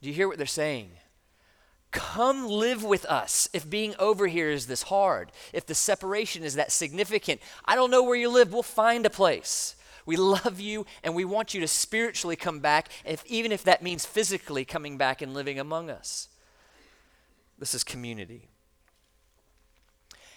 Do 0.00 0.08
you 0.08 0.14
hear 0.14 0.28
what 0.28 0.36
they're 0.36 0.46
saying? 0.46 0.90
Come 1.92 2.48
live 2.48 2.82
with 2.82 3.04
us 3.04 3.48
if 3.52 3.68
being 3.68 3.94
over 3.98 4.26
here 4.26 4.48
is 4.48 4.66
this 4.66 4.84
hard, 4.84 5.30
if 5.52 5.66
the 5.66 5.74
separation 5.74 6.42
is 6.42 6.54
that 6.54 6.72
significant. 6.72 7.40
I 7.66 7.74
don't 7.74 7.90
know 7.90 8.02
where 8.02 8.16
you 8.16 8.30
live, 8.30 8.52
we'll 8.52 8.62
find 8.62 9.04
a 9.04 9.10
place. 9.10 9.76
We 10.06 10.16
love 10.16 10.58
you 10.58 10.86
and 11.04 11.14
we 11.14 11.24
want 11.24 11.54
you 11.54 11.60
to 11.60 11.68
spiritually 11.68 12.34
come 12.34 12.60
back, 12.60 12.88
if, 13.04 13.24
even 13.26 13.52
if 13.52 13.62
that 13.64 13.82
means 13.82 14.06
physically 14.06 14.64
coming 14.64 14.96
back 14.96 15.22
and 15.22 15.34
living 15.34 15.58
among 15.58 15.90
us. 15.90 16.28
This 17.58 17.74
is 17.74 17.84
community. 17.84 18.48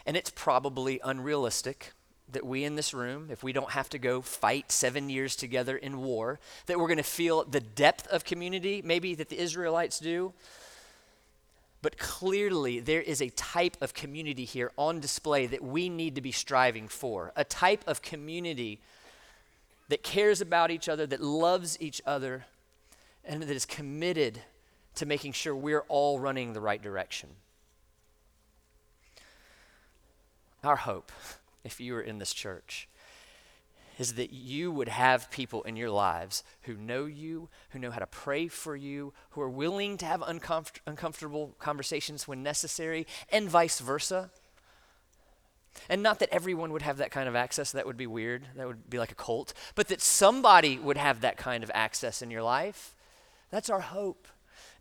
And 0.06 0.16
it's 0.16 0.30
probably 0.30 1.00
unrealistic 1.04 1.94
that 2.32 2.46
we 2.46 2.64
in 2.64 2.76
this 2.76 2.94
room, 2.94 3.30
if 3.32 3.44
we 3.44 3.54
don't 3.54 3.72
have 3.72 3.90
to 3.90 3.98
go 3.98 4.22
fight 4.22 4.72
seven 4.72 5.10
years 5.10 5.36
together 5.36 5.78
in 5.78 6.02
war, 6.02 6.40
that 6.66 6.78
we're 6.78 6.88
going 6.88 6.98
to 6.98 7.04
feel 7.04 7.44
the 7.46 7.62
depth 7.62 8.08
of 8.08 8.26
community, 8.26 8.82
maybe 8.84 9.16
that 9.16 9.30
the 9.30 9.40
Israelites 9.40 10.00
do. 10.00 10.34
But 11.86 12.00
clearly, 12.00 12.80
there 12.80 13.04
is 13.04 13.22
a 13.22 13.30
type 13.30 13.78
of 13.80 13.94
community 13.94 14.44
here 14.44 14.72
on 14.76 15.00
display 15.00 15.46
that 15.46 15.64
we 15.64 15.88
need 15.88 16.16
to 16.16 16.22
be 16.22 16.32
striving 16.32 16.88
for. 16.88 17.32
A 17.36 17.44
type 17.44 17.84
of 17.86 18.02
community 18.02 18.82
that 19.90 20.02
cares 20.02 20.42
about 20.42 20.72
each 20.72 20.90
other, 20.90 21.06
that 21.06 21.22
loves 21.22 21.80
each 21.80 22.02
other, 22.04 22.48
and 23.24 23.44
that 23.44 23.52
is 23.52 23.68
committed 23.68 24.42
to 24.96 25.06
making 25.06 25.34
sure 25.34 25.56
we're 25.56 25.86
all 25.88 26.20
running 26.20 26.54
the 26.54 26.60
right 26.60 26.82
direction. 26.82 27.30
Our 30.64 30.78
hope, 30.78 31.12
if 31.64 31.80
you 31.80 31.96
are 31.98 32.02
in 32.02 32.18
this 32.18 32.34
church, 32.34 32.90
is 33.98 34.16
that 34.16 34.34
you 34.34 34.72
would 34.72 34.90
have 34.90 35.32
people 35.32 35.64
in 35.64 35.76
your 35.76 35.90
lives 35.90 36.44
who 36.64 36.76
know 36.76 37.06
you, 37.06 37.50
who 37.70 37.80
know 37.80 37.92
how 37.92 38.00
to 38.00 38.08
pray 38.08 38.48
for 38.48 38.76
you, 38.76 39.14
who 39.32 39.42
are 39.42 39.50
willing 39.50 39.98
to 39.98 40.06
have 40.06 40.22
uncomfort- 40.22 40.80
uncomfortable 40.86 41.56
conversations 41.60 42.28
when 42.28 42.44
necessary, 42.44 43.08
and 43.32 43.50
vice 43.50 43.80
versa. 43.80 44.30
And 45.90 46.02
not 46.02 46.20
that 46.20 46.30
everyone 46.32 46.72
would 46.72 46.82
have 46.82 46.98
that 46.98 47.12
kind 47.12 47.28
of 47.28 47.36
access, 47.36 47.72
that 47.72 47.86
would 47.86 47.98
be 47.98 48.08
weird, 48.08 48.48
that 48.56 48.68
would 48.68 48.90
be 48.90 49.00
like 49.00 49.12
a 49.12 49.16
cult, 49.16 49.54
but 49.76 49.88
that 49.90 50.02
somebody 50.02 50.78
would 50.78 50.98
have 50.98 51.22
that 51.22 51.38
kind 51.38 51.64
of 51.64 51.72
access 51.74 52.22
in 52.22 52.32
your 52.32 52.44
life. 52.44 52.96
That's 53.52 53.70
our 53.70 53.82
hope. 53.82 54.28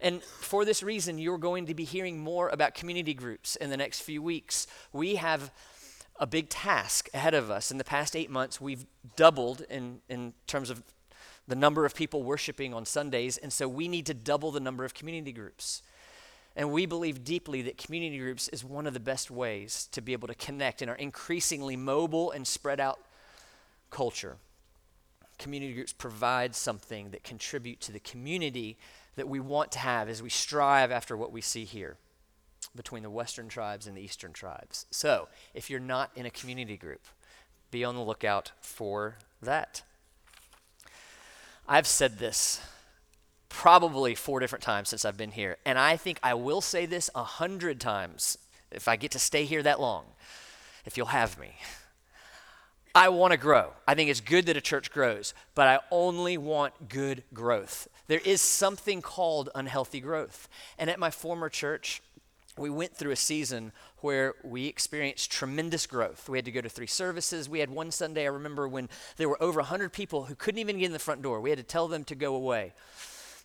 And 0.00 0.22
for 0.22 0.64
this 0.64 0.82
reason, 0.82 1.18
you're 1.18 1.38
going 1.38 1.66
to 1.66 1.74
be 1.74 1.84
hearing 1.84 2.18
more 2.18 2.48
about 2.48 2.74
community 2.74 3.14
groups 3.14 3.56
in 3.56 3.70
the 3.70 3.76
next 3.76 4.00
few 4.00 4.22
weeks. 4.22 4.66
We 4.92 5.16
have 5.16 5.50
a 6.16 6.26
big 6.26 6.48
task 6.48 7.08
ahead 7.12 7.34
of 7.34 7.50
us. 7.50 7.70
In 7.70 7.78
the 7.78 7.84
past 7.84 8.14
eight 8.14 8.30
months, 8.30 8.60
we've 8.60 8.86
doubled 9.16 9.62
in, 9.68 10.00
in 10.08 10.32
terms 10.46 10.70
of 10.70 10.82
the 11.46 11.56
number 11.56 11.84
of 11.84 11.94
people 11.94 12.22
worshiping 12.22 12.72
on 12.72 12.86
Sundays, 12.86 13.36
and 13.36 13.52
so 13.52 13.68
we 13.68 13.88
need 13.88 14.06
to 14.06 14.14
double 14.14 14.50
the 14.50 14.60
number 14.60 14.84
of 14.84 14.94
community 14.94 15.32
groups. 15.32 15.82
And 16.56 16.70
we 16.70 16.86
believe 16.86 17.24
deeply 17.24 17.62
that 17.62 17.76
community 17.76 18.18
groups 18.18 18.48
is 18.48 18.64
one 18.64 18.86
of 18.86 18.94
the 18.94 19.00
best 19.00 19.30
ways 19.30 19.88
to 19.90 20.00
be 20.00 20.12
able 20.12 20.28
to 20.28 20.34
connect 20.34 20.82
in 20.82 20.88
our 20.88 20.94
increasingly 20.94 21.76
mobile 21.76 22.30
and 22.30 22.46
spread 22.46 22.78
out 22.78 23.00
culture. 23.90 24.36
Community 25.36 25.74
groups 25.74 25.92
provide 25.92 26.54
something 26.54 27.10
that 27.10 27.24
contribute 27.24 27.80
to 27.80 27.92
the 27.92 27.98
community 27.98 28.78
that 29.16 29.28
we 29.28 29.40
want 29.40 29.72
to 29.72 29.80
have 29.80 30.08
as 30.08 30.22
we 30.22 30.30
strive 30.30 30.92
after 30.92 31.16
what 31.16 31.32
we 31.32 31.40
see 31.40 31.64
here 31.64 31.96
between 32.76 33.02
the 33.02 33.10
western 33.10 33.48
tribes 33.48 33.86
and 33.86 33.96
the 33.96 34.02
eastern 34.02 34.32
tribes. 34.32 34.86
So, 34.90 35.28
if 35.54 35.70
you're 35.70 35.80
not 35.80 36.10
in 36.16 36.26
a 36.26 36.30
community 36.30 36.76
group, 36.76 37.02
be 37.70 37.84
on 37.84 37.94
the 37.94 38.02
lookout 38.02 38.52
for 38.60 39.16
that. 39.42 39.82
I've 41.68 41.86
said 41.86 42.18
this 42.18 42.60
probably 43.48 44.14
four 44.14 44.40
different 44.40 44.62
times 44.62 44.88
since 44.88 45.04
I've 45.04 45.16
been 45.16 45.30
here, 45.30 45.56
and 45.64 45.78
I 45.78 45.96
think 45.96 46.18
I 46.22 46.34
will 46.34 46.60
say 46.60 46.86
this 46.86 47.08
a 47.14 47.24
hundred 47.24 47.80
times 47.80 48.36
if 48.70 48.88
I 48.88 48.96
get 48.96 49.12
to 49.12 49.18
stay 49.18 49.44
here 49.44 49.62
that 49.62 49.80
long, 49.80 50.04
if 50.84 50.96
you'll 50.96 51.06
have 51.06 51.38
me. 51.38 51.54
I 52.94 53.08
want 53.08 53.32
to 53.32 53.36
grow. 53.36 53.72
I 53.88 53.94
think 53.94 54.08
it's 54.08 54.20
good 54.20 54.46
that 54.46 54.56
a 54.56 54.60
church 54.60 54.92
grows, 54.92 55.34
but 55.56 55.66
I 55.66 55.80
only 55.90 56.38
want 56.38 56.88
good 56.88 57.24
growth. 57.32 57.88
There 58.06 58.20
is 58.24 58.40
something 58.40 59.02
called 59.02 59.50
unhealthy 59.54 59.98
growth. 59.98 60.48
And 60.78 60.88
at 60.88 61.00
my 61.00 61.10
former 61.10 61.48
church, 61.48 62.02
we 62.56 62.70
went 62.70 62.96
through 62.96 63.10
a 63.10 63.16
season 63.16 63.72
where 63.98 64.34
we 64.44 64.66
experienced 64.66 65.30
tremendous 65.30 65.86
growth. 65.86 66.28
We 66.28 66.38
had 66.38 66.44
to 66.44 66.52
go 66.52 66.60
to 66.60 66.68
three 66.68 66.86
services. 66.86 67.48
We 67.48 67.58
had 67.58 67.70
one 67.70 67.90
Sunday, 67.90 68.24
I 68.24 68.28
remember, 68.28 68.68
when 68.68 68.88
there 69.16 69.28
were 69.28 69.42
over 69.42 69.60
100 69.60 69.92
people 69.92 70.24
who 70.24 70.34
couldn't 70.34 70.60
even 70.60 70.78
get 70.78 70.86
in 70.86 70.92
the 70.92 70.98
front 70.98 71.22
door. 71.22 71.40
We 71.40 71.50
had 71.50 71.58
to 71.58 71.64
tell 71.64 71.88
them 71.88 72.04
to 72.04 72.14
go 72.14 72.34
away. 72.34 72.72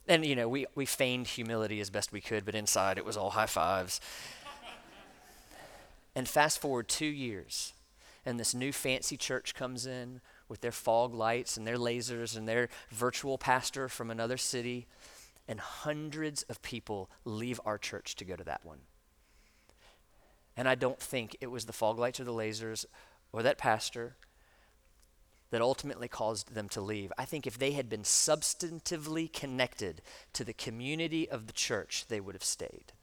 And, 0.07 0.25
you 0.25 0.35
know, 0.35 0.47
we, 0.47 0.67
we 0.75 0.85
feigned 0.85 1.27
humility 1.27 1.79
as 1.79 1.89
best 1.89 2.11
we 2.11 2.21
could, 2.21 2.45
but 2.45 2.55
inside 2.55 2.97
it 2.97 3.05
was 3.05 3.17
all 3.17 3.31
high 3.31 3.47
fives. 3.47 3.99
and 6.15 6.27
fast 6.27 6.59
forward 6.59 6.87
two 6.87 7.05
years, 7.05 7.73
and 8.25 8.39
this 8.39 8.53
new 8.53 8.71
fancy 8.71 9.17
church 9.17 9.55
comes 9.55 9.85
in 9.85 10.21
with 10.47 10.61
their 10.61 10.71
fog 10.71 11.13
lights 11.13 11.57
and 11.57 11.65
their 11.65 11.77
lasers 11.77 12.35
and 12.37 12.47
their 12.47 12.69
virtual 12.91 13.37
pastor 13.37 13.87
from 13.87 14.11
another 14.11 14.37
city. 14.37 14.87
And 15.47 15.59
hundreds 15.59 16.43
of 16.43 16.61
people 16.61 17.09
leave 17.25 17.59
our 17.65 17.79
church 17.79 18.15
to 18.17 18.25
go 18.25 18.35
to 18.35 18.43
that 18.43 18.63
one. 18.63 18.81
And 20.59 20.67
I 20.67 20.75
don't 20.75 20.99
think 20.99 21.37
it 21.39 21.49
was 21.49 21.63
the 21.63 21.71
fog 21.71 21.97
lights 21.97 22.19
or 22.19 22.25
the 22.25 22.33
lasers 22.33 22.85
or 23.31 23.41
that 23.43 23.57
pastor. 23.57 24.17
that 25.51 25.61
ultimately 25.61 26.07
caused 26.07 26.53
them 26.53 26.69
to 26.69 26.81
leave. 26.81 27.11
I 27.17 27.25
think 27.25 27.47
if 27.47 27.57
they 27.57 27.71
had 27.71 27.89
been 27.89 28.03
substantively 28.03 29.31
connected 29.31 30.01
to 30.33 30.43
the 30.43 30.53
community 30.53 31.29
of 31.29 31.47
the 31.47 31.53
church, 31.53 32.05
they 32.07 32.19
would 32.19 32.35
have 32.35 32.43
stayed. 32.43 32.93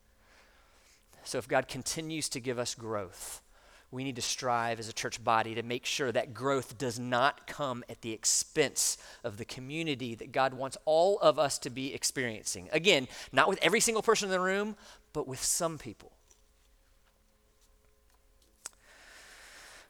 So 1.24 1.38
if 1.38 1.48
God 1.48 1.66
continues 1.66 2.28
to 2.30 2.40
give 2.40 2.58
us 2.58 2.74
growth, 2.74 3.42
we 3.90 4.04
need 4.04 4.16
to 4.16 4.22
strive 4.22 4.78
as 4.78 4.88
a 4.88 4.92
church 4.92 5.22
body 5.22 5.54
to 5.54 5.62
make 5.62 5.86
sure 5.86 6.12
that 6.12 6.34
growth 6.34 6.78
does 6.78 6.98
not 6.98 7.46
come 7.46 7.82
at 7.88 8.02
the 8.02 8.12
expense 8.12 8.98
of 9.24 9.36
the 9.38 9.44
community 9.44 10.14
that 10.14 10.32
God 10.32 10.54
wants 10.54 10.76
all 10.84 11.18
of 11.18 11.38
us 11.38 11.58
to 11.60 11.70
be 11.70 11.94
experiencing. 11.94 12.68
Again, 12.72 13.08
not 13.32 13.48
with 13.48 13.58
every 13.62 13.80
single 13.80 14.02
person 14.02 14.26
in 14.28 14.32
the 14.32 14.40
room, 14.40 14.76
but 15.12 15.26
with 15.26 15.42
some 15.42 15.78
people. 15.78 16.12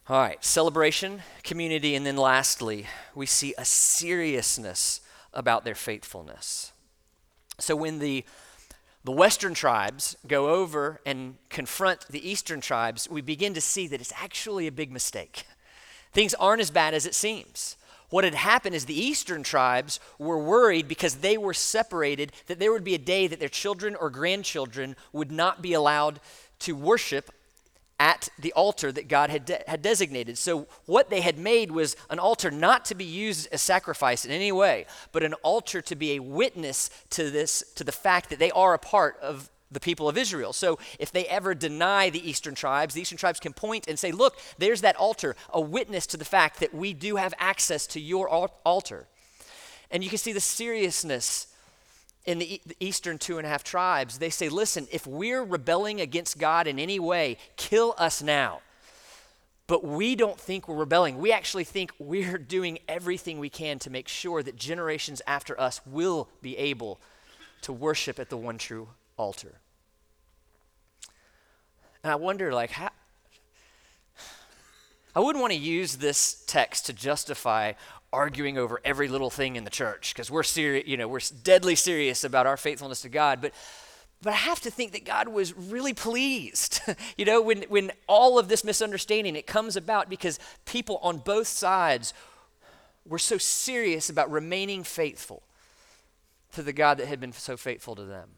All 0.09 0.21
right, 0.21 0.45
celebration, 0.45 1.23
community, 1.42 1.97
and 1.97 2.07
then 2.07 2.16
lastly, 2.16 2.87
we 3.16 3.27
see 3.27 3.55
a 3.59 3.64
seriousness 3.64 5.01
about 5.35 5.64
their 5.64 5.75
faithfulness. 5.75 6.71
So 7.59 7.75
when 7.75 7.99
the 7.99 8.25
the 9.03 9.11
western 9.11 9.55
tribes 9.55 10.16
go 10.27 10.51
over 10.51 11.01
and 11.05 11.38
confront 11.49 12.07
the 12.09 12.29
eastern 12.29 12.61
tribes, 12.61 13.11
we 13.11 13.21
begin 13.21 13.53
to 13.55 13.61
see 13.61 13.88
that 13.88 14.01
it's 14.01 14.12
actually 14.16 14.69
a 14.69 14.73
big 14.73 14.92
mistake. 14.92 15.45
Things 16.12 16.35
aren't 16.35 16.61
as 16.62 16.71
bad 16.71 16.95
as 16.95 17.05
it 17.05 17.14
seems. 17.14 17.77
What 18.11 18.23
had 18.23 18.35
happened 18.35 18.77
is 18.77 18.85
the 18.85 19.01
eastern 19.01 19.42
tribes 19.42 19.99
were 20.21 20.38
worried 20.38 20.87
because 20.87 21.16
they 21.16 21.37
were 21.37 21.55
separated 21.55 22.31
that 22.47 22.61
there 22.61 22.71
would 22.71 22.85
be 22.85 22.95
a 22.95 22.99
day 22.99 23.27
that 23.27 23.40
their 23.40 23.49
children 23.49 23.97
or 23.97 24.09
grandchildren 24.11 24.95
would 25.12 25.33
not 25.33 25.62
be 25.62 25.73
allowed 25.73 26.21
to 26.61 26.77
worship 26.77 27.31
at 27.99 28.29
the 28.39 28.53
altar 28.53 28.93
that 28.93 29.09
God 29.09 29.31
had, 29.31 29.47
de- 29.47 29.63
had 29.67 29.83
designated. 29.83 30.37
So, 30.37 30.67
what 30.85 31.09
they 31.09 31.23
had 31.23 31.39
made 31.39 31.71
was 31.71 31.97
an 32.11 32.19
altar 32.19 32.51
not 32.51 32.85
to 32.87 32.95
be 32.95 33.05
used 33.05 33.49
as 33.53 33.63
sacrifice 33.63 34.25
in 34.25 34.31
any 34.31 34.53
way, 34.53 34.87
but 35.13 35.23
an 35.23 35.35
altar 35.35 35.81
to 35.83 35.97
be 35.97 36.13
a 36.13 36.19
witness 36.21 36.91
to 37.11 37.31
this, 37.31 37.63
to 37.75 37.85
the 37.85 37.93
fact 37.93 38.31
that 38.31 38.39
they 38.39 38.51
are 38.51 38.75
a 38.75 38.79
part 38.79 39.19
of 39.21 39.51
the 39.71 39.81
people 39.81 40.09
of 40.09 40.19
Israel. 40.19 40.53
So, 40.53 40.79
if 40.99 41.11
they 41.11 41.27
ever 41.27 41.55
deny 41.55 42.11
the 42.11 42.29
eastern 42.29 42.55
tribes, 42.55 42.95
the 42.95 43.01
eastern 43.01 43.19
tribes 43.19 43.41
can 43.41 43.55
point 43.55 43.89
and 43.89 43.99
say, 43.99 44.13
Look, 44.13 44.39
there's 44.59 44.83
that 44.83 44.97
altar, 44.97 45.35
a 45.51 45.61
witness 45.61 46.07
to 46.09 46.19
the 46.19 46.25
fact 46.25 46.61
that 46.61 46.75
we 46.75 46.93
do 46.93 47.17
have 47.17 47.33
access 47.39 47.87
to 47.89 48.01
your 48.01 48.29
altar. 48.29 49.07
And 49.91 50.05
you 50.05 50.11
can 50.11 50.19
see 50.19 50.33
the 50.33 50.41
seriousness 50.41 51.47
in 52.27 52.41
the, 52.41 52.61
eastern 52.81 53.19
two 53.19 53.39
and 53.39 53.47
a 53.47 53.51
half 53.51 53.65
tribes, 53.65 54.19
they 54.19 54.31
say, 54.31 54.49
listen, 54.49 54.89
if 54.91 55.07
we're 55.07 55.45
rebelling 55.45 56.01
against 56.01 56.39
God 56.39 56.67
in 56.67 56.79
any 56.79 56.99
way, 56.99 57.39
kill 57.57 57.95
us 57.99 58.23
now. 58.23 58.61
But 59.69 59.85
we 59.85 60.15
don't 60.15 60.39
think 60.39 60.69
we're 60.69 60.77
rebelling. 60.77 61.19
We 61.19 61.33
actually 61.33 61.65
think 61.65 61.93
we're 61.99 62.39
doing 62.57 62.81
everything 62.89 63.39
we 63.39 63.49
can 63.49 63.79
to 63.81 63.91
make 63.91 64.09
sure 64.09 64.43
that 64.43 64.57
generations 64.57 65.23
after 65.27 65.59
us 65.59 65.81
will 65.87 66.29
be 66.43 66.57
able 66.57 67.01
to 67.62 67.73
worship 67.73 68.19
at 68.19 68.29
the 68.29 68.37
one 68.37 68.59
true 68.59 68.89
altar. 69.17 69.61
And 72.03 72.12
I 72.12 72.17
wonder, 72.17 72.53
like, 72.53 72.73
how. 72.73 72.91
I 75.17 75.21
wouldn't 75.21 75.41
want 75.41 75.53
to 75.53 75.59
use 75.59 75.97
this 75.97 76.45
text 76.47 76.87
to 76.87 76.93
justify 76.93 77.73
arguing 78.12 78.59
over 78.59 78.81
every 78.85 79.09
little 79.09 79.31
thing 79.31 79.57
in 79.57 79.64
the 79.64 79.71
church 79.71 80.14
because 80.14 80.31
we're 80.31 80.42
serious, 80.42 80.87
you 80.87 80.97
know, 80.97 81.09
we're 81.09 81.21
deadly 81.42 81.75
serious 81.75 82.25
about 82.25 82.47
our 82.47 82.57
faithfulness 82.57 83.03
to 83.03 83.09
God. 83.09 83.40
But 83.40 83.53
but 84.23 84.33
I 84.33 84.37
have 84.37 84.61
to 84.62 84.71
think 84.71 84.92
that 84.92 85.05
God 85.05 85.29
was 85.29 85.55
really 85.57 85.92
pleased, 85.92 86.81
you 87.19 87.25
know, 87.25 87.42
when, 87.42 87.62
when 87.69 87.92
all 88.07 88.38
of 88.38 88.49
this 88.49 88.64
misunderstanding 88.64 89.37
it 89.37 89.47
comes 89.47 89.77
about 89.77 90.09
because 90.09 90.38
people 90.64 90.99
on 91.03 91.19
both 91.19 91.47
sides 91.47 92.14
were 93.07 93.19
so 93.19 93.38
serious 93.38 94.09
about 94.09 94.31
remaining 94.31 94.83
faithful 94.83 95.42
to 96.55 96.62
the 96.62 96.73
God 96.73 96.99
that 96.99 97.07
had 97.07 97.21
been 97.21 97.33
so 97.33 97.57
faithful 97.57 97.95
to 97.95 98.05
them. 98.05 98.31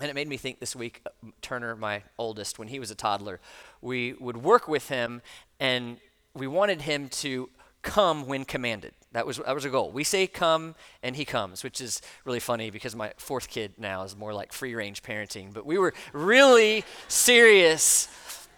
And 0.00 0.08
it 0.08 0.14
made 0.14 0.28
me 0.28 0.38
think 0.38 0.60
this 0.60 0.74
week, 0.74 1.02
uh, 1.04 1.10
Turner, 1.42 1.76
my 1.76 2.02
oldest, 2.16 2.58
when 2.58 2.68
he 2.68 2.78
was 2.78 2.90
a 2.90 2.94
toddler, 2.94 3.38
we 3.82 4.14
would 4.14 4.38
work 4.38 4.66
with 4.66 4.88
him 4.88 5.20
and 5.58 5.98
we 6.32 6.46
wanted 6.46 6.82
him 6.82 7.08
to 7.08 7.50
come 7.82 8.26
when 8.26 8.44
commanded. 8.44 8.92
That 9.12 9.26
was, 9.26 9.38
that 9.38 9.54
was 9.54 9.64
a 9.64 9.70
goal. 9.70 9.90
We 9.90 10.04
say 10.04 10.26
come 10.26 10.74
and 11.02 11.16
he 11.16 11.24
comes, 11.24 11.64
which 11.64 11.80
is 11.80 12.00
really 12.24 12.40
funny 12.40 12.70
because 12.70 12.94
my 12.94 13.12
fourth 13.16 13.48
kid 13.48 13.72
now 13.78 14.02
is 14.02 14.16
more 14.16 14.32
like 14.32 14.52
free 14.52 14.74
range 14.74 15.02
parenting. 15.02 15.52
But 15.52 15.66
we 15.66 15.78
were 15.78 15.94
really 16.12 16.84
serious 17.08 18.08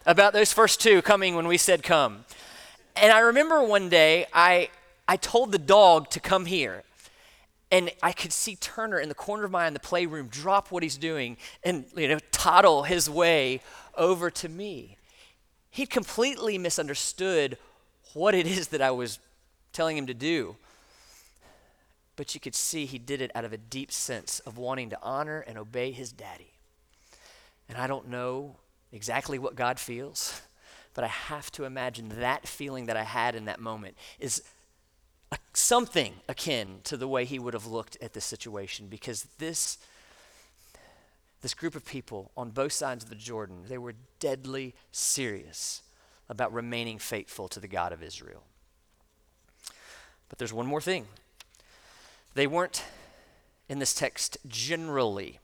about 0.04 0.32
those 0.32 0.52
first 0.52 0.80
two 0.80 1.00
coming 1.02 1.34
when 1.36 1.46
we 1.46 1.56
said 1.56 1.82
come. 1.82 2.24
And 2.96 3.12
I 3.12 3.20
remember 3.20 3.62
one 3.62 3.88
day 3.88 4.26
I, 4.32 4.68
I 5.08 5.16
told 5.16 5.52
the 5.52 5.58
dog 5.58 6.10
to 6.10 6.20
come 6.20 6.46
here. 6.46 6.82
And 7.70 7.90
I 8.02 8.12
could 8.12 8.34
see 8.34 8.56
Turner 8.56 8.98
in 8.98 9.08
the 9.08 9.14
corner 9.14 9.44
of 9.44 9.50
my 9.50 9.64
eye 9.64 9.66
in 9.66 9.72
the 9.72 9.80
playroom 9.80 10.28
drop 10.28 10.70
what 10.70 10.82
he's 10.82 10.98
doing 10.98 11.38
and 11.64 11.86
you 11.96 12.06
know 12.06 12.18
toddle 12.30 12.82
his 12.82 13.08
way 13.08 13.62
over 13.96 14.30
to 14.30 14.48
me. 14.50 14.98
He'd 15.70 15.88
completely 15.88 16.58
misunderstood 16.58 17.56
what 18.14 18.34
it 18.34 18.46
is 18.58 18.68
that 18.68 18.82
I 18.82 18.90
was 18.90 19.18
telling 19.72 19.96
him 19.96 20.06
to 20.06 20.14
do. 20.14 20.56
But 22.16 22.34
you 22.34 22.40
could 22.40 22.54
see 22.54 22.84
he 22.84 22.98
did 22.98 23.22
it 23.22 23.30
out 23.34 23.44
of 23.44 23.52
a 23.52 23.58
deep 23.58 23.90
sense 23.90 24.40
of 24.40 24.58
wanting 24.58 24.90
to 24.90 24.98
honor 25.02 25.40
and 25.40 25.56
obey 25.56 25.92
his 25.92 26.12
daddy. 26.12 26.52
And 27.68 27.78
I 27.78 27.86
don't 27.86 28.08
know 28.08 28.56
exactly 28.92 29.38
what 29.38 29.56
God 29.56 29.80
feels, 29.80 30.42
but 30.94 31.04
I 31.04 31.08
have 31.08 31.50
to 31.52 31.64
imagine 31.64 32.10
that 32.20 32.46
feeling 32.46 32.86
that 32.86 32.96
I 32.96 33.04
had 33.04 33.34
in 33.34 33.46
that 33.46 33.60
moment 33.60 33.96
is 34.18 34.42
a, 35.30 35.38
something 35.54 36.14
akin 36.28 36.80
to 36.84 36.98
the 36.98 37.08
way 37.08 37.24
he 37.24 37.38
would 37.38 37.54
have 37.54 37.66
looked 37.66 37.96
at 38.02 38.12
this 38.12 38.24
situation 38.24 38.88
because 38.88 39.26
this 39.38 39.78
this 41.40 41.54
group 41.54 41.74
of 41.74 41.84
people 41.84 42.30
on 42.36 42.50
both 42.50 42.72
sides 42.72 43.02
of 43.02 43.10
the 43.10 43.16
Jordan, 43.16 43.64
they 43.68 43.76
were 43.76 43.94
deadly 44.20 44.76
serious 44.92 45.82
about 46.28 46.52
remaining 46.52 46.98
faithful 46.98 47.48
to 47.48 47.60
the 47.60 47.68
God 47.68 47.92
of 47.92 48.02
Israel. 48.02 48.44
But 50.28 50.38
there's 50.38 50.52
one 50.52 50.66
more 50.66 50.80
thing. 50.80 51.06
They 52.34 52.46
weren't 52.46 52.84
in 53.68 53.78
this 53.78 53.94
text 53.94 54.38
generally 54.48 55.40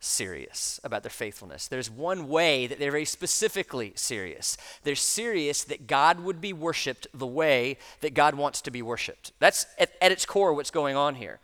serious 0.00 0.80
about 0.82 1.04
their 1.04 1.10
faithfulness. 1.10 1.68
There's 1.68 1.88
one 1.88 2.28
way 2.28 2.66
that 2.66 2.80
they're 2.80 2.90
very 2.90 3.04
specifically 3.04 3.92
serious. 3.94 4.56
They're 4.82 4.96
serious 4.96 5.62
that 5.64 5.86
God 5.86 6.20
would 6.20 6.40
be 6.40 6.52
worshiped 6.52 7.06
the 7.14 7.26
way 7.26 7.78
that 8.00 8.14
God 8.14 8.34
wants 8.34 8.60
to 8.62 8.70
be 8.72 8.82
worshiped. 8.82 9.32
That's 9.38 9.64
at, 9.78 9.92
at 10.02 10.10
its 10.10 10.26
core 10.26 10.54
what's 10.54 10.72
going 10.72 10.96
on 10.96 11.14
here. 11.14 11.38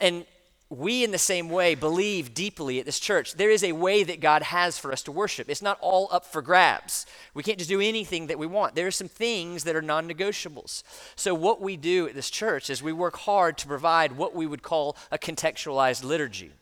And 0.00 0.24
we, 0.72 1.04
in 1.04 1.10
the 1.10 1.18
same 1.18 1.50
way, 1.50 1.74
believe 1.74 2.32
deeply 2.32 2.80
at 2.80 2.86
this 2.86 2.98
church 2.98 3.34
there 3.34 3.50
is 3.50 3.62
a 3.62 3.72
way 3.72 4.02
that 4.04 4.20
God 4.20 4.42
has 4.42 4.78
for 4.78 4.90
us 4.90 5.02
to 5.02 5.12
worship. 5.12 5.50
It's 5.50 5.60
not 5.60 5.78
all 5.82 6.08
up 6.10 6.24
for 6.24 6.40
grabs. 6.40 7.04
We 7.34 7.42
can't 7.42 7.58
just 7.58 7.68
do 7.68 7.80
anything 7.80 8.28
that 8.28 8.38
we 8.38 8.46
want. 8.46 8.74
There 8.74 8.86
are 8.86 8.90
some 8.92 9.08
things 9.08 9.64
that 9.64 9.76
are 9.76 9.82
non 9.82 10.08
negotiables. 10.08 10.82
So, 11.14 11.34
what 11.34 11.60
we 11.60 11.76
do 11.76 12.08
at 12.08 12.14
this 12.14 12.30
church 12.30 12.70
is 12.70 12.82
we 12.82 12.92
work 12.92 13.18
hard 13.18 13.58
to 13.58 13.66
provide 13.66 14.12
what 14.12 14.34
we 14.34 14.46
would 14.46 14.62
call 14.62 14.96
a 15.10 15.18
contextualized 15.18 16.04
liturgy. 16.04 16.52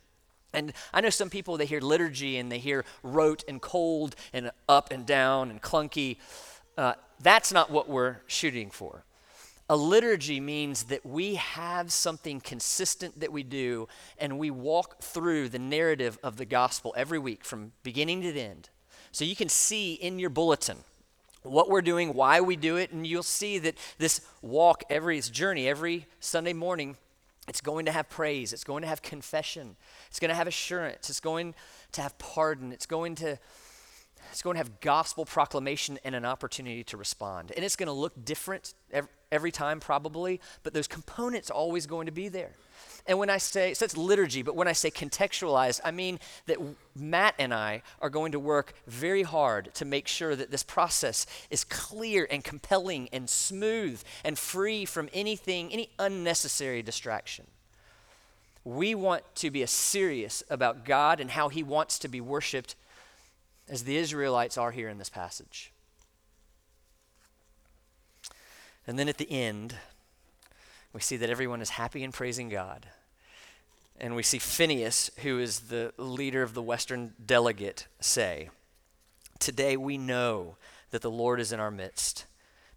And 0.52 0.72
I 0.92 1.00
know 1.00 1.10
some 1.10 1.30
people, 1.30 1.56
they 1.56 1.66
hear 1.66 1.80
liturgy 1.80 2.36
and 2.36 2.50
they 2.50 2.58
hear 2.58 2.84
rote 3.04 3.44
and 3.46 3.62
cold 3.62 4.16
and 4.32 4.50
up 4.68 4.90
and 4.90 5.06
down 5.06 5.50
and 5.50 5.62
clunky. 5.62 6.16
Uh, 6.76 6.94
that's 7.22 7.52
not 7.52 7.70
what 7.70 7.88
we're 7.88 8.16
shooting 8.26 8.70
for. 8.70 9.04
A 9.70 9.76
liturgy 9.76 10.40
means 10.40 10.82
that 10.84 11.06
we 11.06 11.36
have 11.36 11.92
something 11.92 12.40
consistent 12.40 13.20
that 13.20 13.30
we 13.30 13.44
do, 13.44 13.86
and 14.18 14.36
we 14.36 14.50
walk 14.50 15.00
through 15.00 15.48
the 15.48 15.60
narrative 15.60 16.18
of 16.24 16.38
the 16.38 16.44
gospel 16.44 16.92
every 16.96 17.20
week 17.20 17.44
from 17.44 17.70
beginning 17.84 18.20
to 18.22 18.36
end. 18.36 18.68
So 19.12 19.24
you 19.24 19.36
can 19.36 19.48
see 19.48 19.94
in 19.94 20.18
your 20.18 20.28
bulletin 20.28 20.78
what 21.44 21.68
we're 21.68 21.82
doing, 21.82 22.14
why 22.14 22.40
we 22.40 22.56
do 22.56 22.78
it, 22.78 22.90
and 22.90 23.06
you'll 23.06 23.22
see 23.22 23.58
that 23.60 23.76
this 23.98 24.22
walk, 24.42 24.82
every 24.90 25.20
journey, 25.20 25.68
every 25.68 26.06
Sunday 26.18 26.52
morning, 26.52 26.96
it's 27.46 27.60
going 27.60 27.86
to 27.86 27.92
have 27.92 28.08
praise, 28.08 28.52
it's 28.52 28.64
going 28.64 28.82
to 28.82 28.88
have 28.88 29.02
confession, 29.02 29.76
it's 30.08 30.18
going 30.18 30.30
to 30.30 30.34
have 30.34 30.48
assurance, 30.48 31.08
it's 31.08 31.20
going 31.20 31.54
to 31.92 32.02
have 32.02 32.18
pardon, 32.18 32.72
it's 32.72 32.86
going 32.86 33.14
to 33.14 33.38
it's 34.30 34.42
going 34.42 34.54
to 34.54 34.58
have 34.58 34.80
gospel 34.80 35.24
proclamation 35.24 35.98
and 36.04 36.14
an 36.14 36.24
opportunity 36.24 36.84
to 36.84 36.96
respond. 36.96 37.52
And 37.56 37.64
it's 37.64 37.76
going 37.76 37.88
to 37.88 37.92
look 37.92 38.24
different 38.24 38.74
every, 39.32 39.52
time, 39.52 39.80
probably, 39.80 40.40
but 40.62 40.74
those 40.74 40.86
components 40.86 41.50
are 41.50 41.54
always 41.54 41.86
going 41.86 42.06
to 42.06 42.12
be 42.12 42.28
there. 42.28 42.52
And 43.06 43.18
when 43.18 43.30
I 43.30 43.38
say, 43.38 43.74
so 43.74 43.84
it's 43.84 43.96
liturgy, 43.96 44.42
but 44.42 44.56
when 44.56 44.68
I 44.68 44.72
say 44.72 44.90
contextualized, 44.90 45.80
I 45.84 45.90
mean 45.90 46.18
that 46.46 46.58
Matt 46.94 47.34
and 47.38 47.52
I 47.52 47.82
are 48.00 48.10
going 48.10 48.32
to 48.32 48.38
work 48.38 48.74
very 48.86 49.22
hard 49.22 49.74
to 49.74 49.84
make 49.84 50.06
sure 50.06 50.36
that 50.36 50.50
this 50.50 50.62
process 50.62 51.26
is 51.50 51.64
clear 51.64 52.26
and 52.30 52.44
compelling 52.44 53.08
and 53.12 53.28
smooth 53.28 54.02
and 54.24 54.38
free 54.38 54.84
from 54.84 55.08
anything, 55.12 55.72
any 55.72 55.90
unnecessary 55.98 56.82
distraction. 56.82 57.46
We 58.64 58.94
want 58.94 59.22
to 59.36 59.50
be 59.50 59.62
as 59.62 59.70
serious 59.70 60.42
about 60.50 60.84
God 60.84 61.18
and 61.18 61.30
how 61.30 61.48
He 61.48 61.62
wants 61.62 61.98
to 62.00 62.08
be 62.08 62.20
worshiped 62.20 62.76
as 63.70 63.84
the 63.84 63.96
Israelites 63.96 64.58
are 64.58 64.72
here 64.72 64.90
in 64.90 64.98
this 64.98 65.08
passage. 65.08 65.72
And 68.86 68.98
then 68.98 69.08
at 69.08 69.16
the 69.16 69.30
end, 69.30 69.76
we 70.92 71.00
see 71.00 71.16
that 71.16 71.30
everyone 71.30 71.62
is 71.62 71.70
happy 71.70 72.04
and 72.04 72.12
praising 72.12 72.50
God. 72.50 72.86
And 73.98 74.14
we 74.14 74.22
see 74.22 74.38
Phineas, 74.38 75.10
who 75.22 75.38
is 75.38 75.60
the 75.60 75.94
leader 75.96 76.42
of 76.42 76.52
the 76.54 76.62
Western 76.62 77.14
delegate, 77.24 77.86
say, 78.00 78.50
Today 79.38 79.76
we 79.76 79.96
know 79.96 80.56
that 80.90 81.00
the 81.00 81.10
Lord 81.10 81.40
is 81.40 81.52
in 81.52 81.60
our 81.60 81.70
midst 81.70 82.26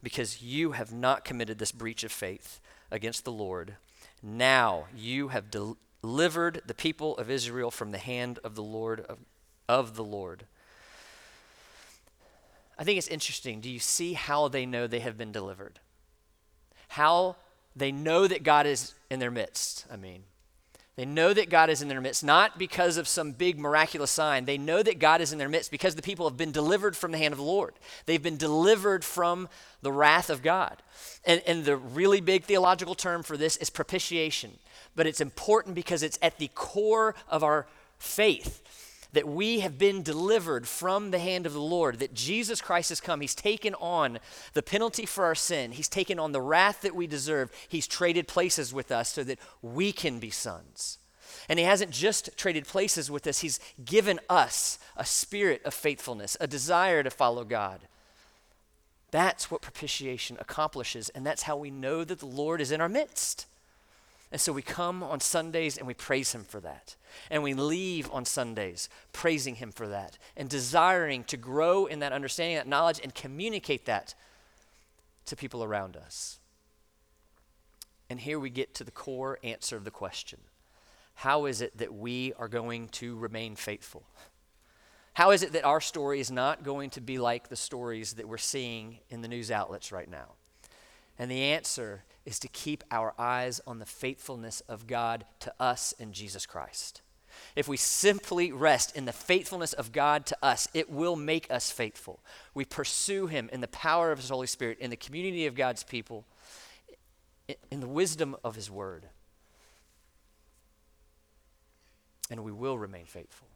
because 0.01 0.41
you 0.41 0.73
have 0.73 0.93
not 0.93 1.25
committed 1.25 1.59
this 1.59 1.71
breach 1.71 2.03
of 2.03 2.11
faith 2.11 2.61
against 2.91 3.25
the 3.25 3.31
Lord. 3.31 3.75
Now 4.21 4.85
you 4.95 5.29
have 5.29 5.49
del- 5.49 5.77
delivered 6.03 6.61
the 6.65 6.73
people 6.73 7.17
of 7.17 7.29
Israel 7.29 7.71
from 7.71 7.91
the 7.91 7.97
hand 7.97 8.37
of 8.43 8.55
the 8.55 8.63
Lord 8.63 8.99
of, 9.01 9.19
of 9.69 9.95
the 9.95 10.03
Lord. 10.03 10.45
I 12.77 12.83
think 12.83 12.97
it's 12.97 13.07
interesting. 13.07 13.61
Do 13.61 13.69
you 13.69 13.79
see 13.79 14.13
how 14.13 14.47
they 14.47 14.65
know 14.65 14.87
they 14.87 14.99
have 14.99 15.17
been 15.17 15.31
delivered? 15.31 15.79
How 16.89 17.35
they 17.75 17.91
know 17.91 18.27
that 18.27 18.43
God 18.43 18.65
is 18.65 18.93
in 19.09 19.19
their 19.19 19.31
midst, 19.31 19.85
I 19.91 19.95
mean. 19.95 20.23
They 20.95 21.05
know 21.05 21.33
that 21.33 21.49
God 21.49 21.71
is 21.71 21.81
in 21.81 21.87
their 21.87 22.01
midst, 22.01 22.23
not 22.23 22.59
because 22.59 22.97
of 22.97 23.07
some 23.07 23.31
big 23.31 23.57
miraculous 23.57 24.11
sign. 24.11 24.45
They 24.45 24.59
know 24.59 24.83
that 24.83 24.99
God 24.99 25.21
is 25.21 25.33
in 25.33 25.39
their 25.39 25.49
midst 25.49 25.71
because 25.71 25.95
the 25.95 26.03
people 26.03 26.29
have 26.29 26.37
been 26.37 26.51
delivered 26.51 26.95
from 26.95 27.11
the 27.11 27.17
hand 27.17 27.31
of 27.31 27.39
the 27.39 27.43
Lord. 27.43 27.73
They've 28.05 28.21
been 28.21 28.37
delivered 28.37 29.03
from 29.03 29.49
the 29.81 29.91
wrath 29.91 30.29
of 30.29 30.43
God. 30.43 30.83
And, 31.25 31.41
and 31.47 31.65
the 31.65 31.77
really 31.77 32.21
big 32.21 32.43
theological 32.43 32.93
term 32.93 33.23
for 33.23 33.37
this 33.37 33.57
is 33.57 33.71
propitiation. 33.71 34.59
But 34.95 35.07
it's 35.07 35.21
important 35.21 35.73
because 35.73 36.03
it's 36.03 36.19
at 36.21 36.37
the 36.37 36.49
core 36.53 37.15
of 37.27 37.43
our 37.43 37.65
faith 37.97 38.61
that 39.13 39.27
we 39.27 39.61
have 39.61 39.77
been 39.77 40.03
delivered 40.03 40.67
from 40.67 41.11
the 41.11 41.19
hand 41.19 41.45
of 41.45 41.53
the 41.53 41.61
Lord, 41.61 41.99
that 41.99 42.13
Jesus 42.13 42.61
Christ 42.61 42.89
has 42.89 42.99
come. 42.99 43.21
He's 43.21 43.35
taken 43.35 43.73
on 43.75 44.19
the 44.53 44.63
penalty 44.63 45.05
for 45.05 45.25
our 45.25 45.35
sin, 45.35 45.71
He's 45.71 45.87
taken 45.87 46.19
on 46.19 46.31
the 46.31 46.41
wrath 46.41 46.81
that 46.81 46.95
we 46.95 47.07
deserve. 47.07 47.51
He's 47.67 47.87
traded 47.87 48.27
places 48.27 48.73
with 48.73 48.91
us 48.91 49.13
so 49.13 49.23
that 49.23 49.39
we 49.61 49.91
can 49.91 50.19
be 50.19 50.29
sons. 50.29 50.97
And 51.47 51.59
He 51.59 51.65
hasn't 51.65 51.91
just 51.91 52.35
traded 52.37 52.67
places 52.67 53.09
with 53.09 53.25
us, 53.27 53.39
He's 53.39 53.59
given 53.83 54.19
us 54.29 54.79
a 54.97 55.05
spirit 55.05 55.61
of 55.63 55.73
faithfulness, 55.73 56.35
a 56.41 56.47
desire 56.47 57.03
to 57.03 57.09
follow 57.09 57.43
God. 57.43 57.81
That's 59.11 59.51
what 59.51 59.61
propitiation 59.61 60.37
accomplishes, 60.39 61.09
and 61.09 61.23
that's 61.23 61.43
how 61.43 61.55
we 61.55 61.69
know 61.69 62.03
that 62.03 62.19
the 62.19 62.25
Lord 62.25 62.59
is 62.59 62.71
in 62.71 62.81
our 62.81 62.89
midst. 62.89 63.45
And 64.33 64.41
so 64.41 64.51
we 64.51 64.63
come 64.63 65.03
on 65.03 65.19
Sundays 65.19 65.77
and 65.77 65.85
we 65.85 65.93
praise 65.93 66.31
Him 66.33 66.43
for 66.43 66.59
that. 66.61 66.95
And 67.29 67.43
we 67.43 67.53
leave 67.53 68.09
on 68.11 68.25
Sundays 68.25 68.89
praising 69.11 69.55
Him 69.55 69.71
for 69.71 69.87
that 69.89 70.17
and 70.35 70.49
desiring 70.49 71.23
to 71.25 71.37
grow 71.37 71.85
in 71.85 71.99
that 71.99 72.13
understanding, 72.13 72.57
that 72.57 72.67
knowledge, 72.67 72.99
and 73.03 73.13
communicate 73.13 73.85
that 73.85 74.15
to 75.27 75.35
people 75.35 75.63
around 75.63 75.95
us. 75.95 76.39
And 78.09 78.19
here 78.19 78.39
we 78.39 78.49
get 78.49 78.73
to 78.73 78.83
the 78.83 78.89
core 78.89 79.37
answer 79.43 79.77
of 79.77 79.83
the 79.83 79.91
question 79.91 80.39
How 81.13 81.45
is 81.45 81.61
it 81.61 81.77
that 81.77 81.93
we 81.93 82.33
are 82.33 82.47
going 82.47 82.87
to 82.89 83.15
remain 83.15 83.55
faithful? 83.55 84.03
How 85.13 85.29
is 85.29 85.43
it 85.43 85.51
that 85.53 85.63
our 85.63 85.79
story 85.79 86.19
is 86.19 86.31
not 86.31 86.63
going 86.63 86.89
to 86.91 87.01
be 87.01 87.19
like 87.19 87.49
the 87.49 87.55
stories 87.55 88.13
that 88.13 88.27
we're 88.27 88.39
seeing 88.39 88.97
in 89.11 89.21
the 89.21 89.27
news 89.27 89.51
outlets 89.51 89.91
right 89.91 90.09
now? 90.09 90.29
And 91.19 91.29
the 91.29 91.43
answer 91.43 92.03
is 92.25 92.39
to 92.39 92.47
keep 92.47 92.83
our 92.89 93.13
eyes 93.17 93.59
on 93.67 93.79
the 93.79 93.85
faithfulness 93.85 94.61
of 94.61 94.87
God 94.87 95.25
to 95.41 95.53
us 95.59 95.93
in 95.99 96.13
Jesus 96.13 96.45
Christ. 96.45 97.01
If 97.55 97.67
we 97.67 97.77
simply 97.77 98.51
rest 98.51 98.95
in 98.95 99.05
the 99.05 99.11
faithfulness 99.11 99.73
of 99.73 99.91
God 99.91 100.25
to 100.27 100.37
us, 100.41 100.67
it 100.73 100.89
will 100.89 101.15
make 101.15 101.51
us 101.51 101.71
faithful. 101.71 102.19
We 102.53 102.65
pursue 102.65 103.27
Him 103.27 103.49
in 103.51 103.61
the 103.61 103.67
power 103.67 104.11
of 104.11 104.19
His 104.19 104.29
Holy 104.29 104.47
Spirit, 104.47 104.79
in 104.79 104.89
the 104.89 104.95
community 104.95 105.45
of 105.45 105.55
God's 105.55 105.83
people, 105.83 106.25
in 107.71 107.79
the 107.79 107.87
wisdom 107.87 108.35
of 108.43 108.55
His 108.55 108.69
Word. 108.69 109.07
And 112.29 112.43
we 112.43 112.51
will 112.51 112.77
remain 112.77 113.05
faithful. 113.05 113.47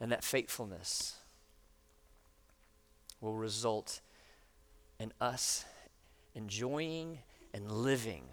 And 0.00 0.10
that 0.12 0.24
faithfulness 0.24 1.16
will 3.20 3.34
result 3.34 4.00
in 4.98 5.12
us 5.20 5.64
enjoying 6.34 7.18
and 7.52 7.70
living 7.70 8.24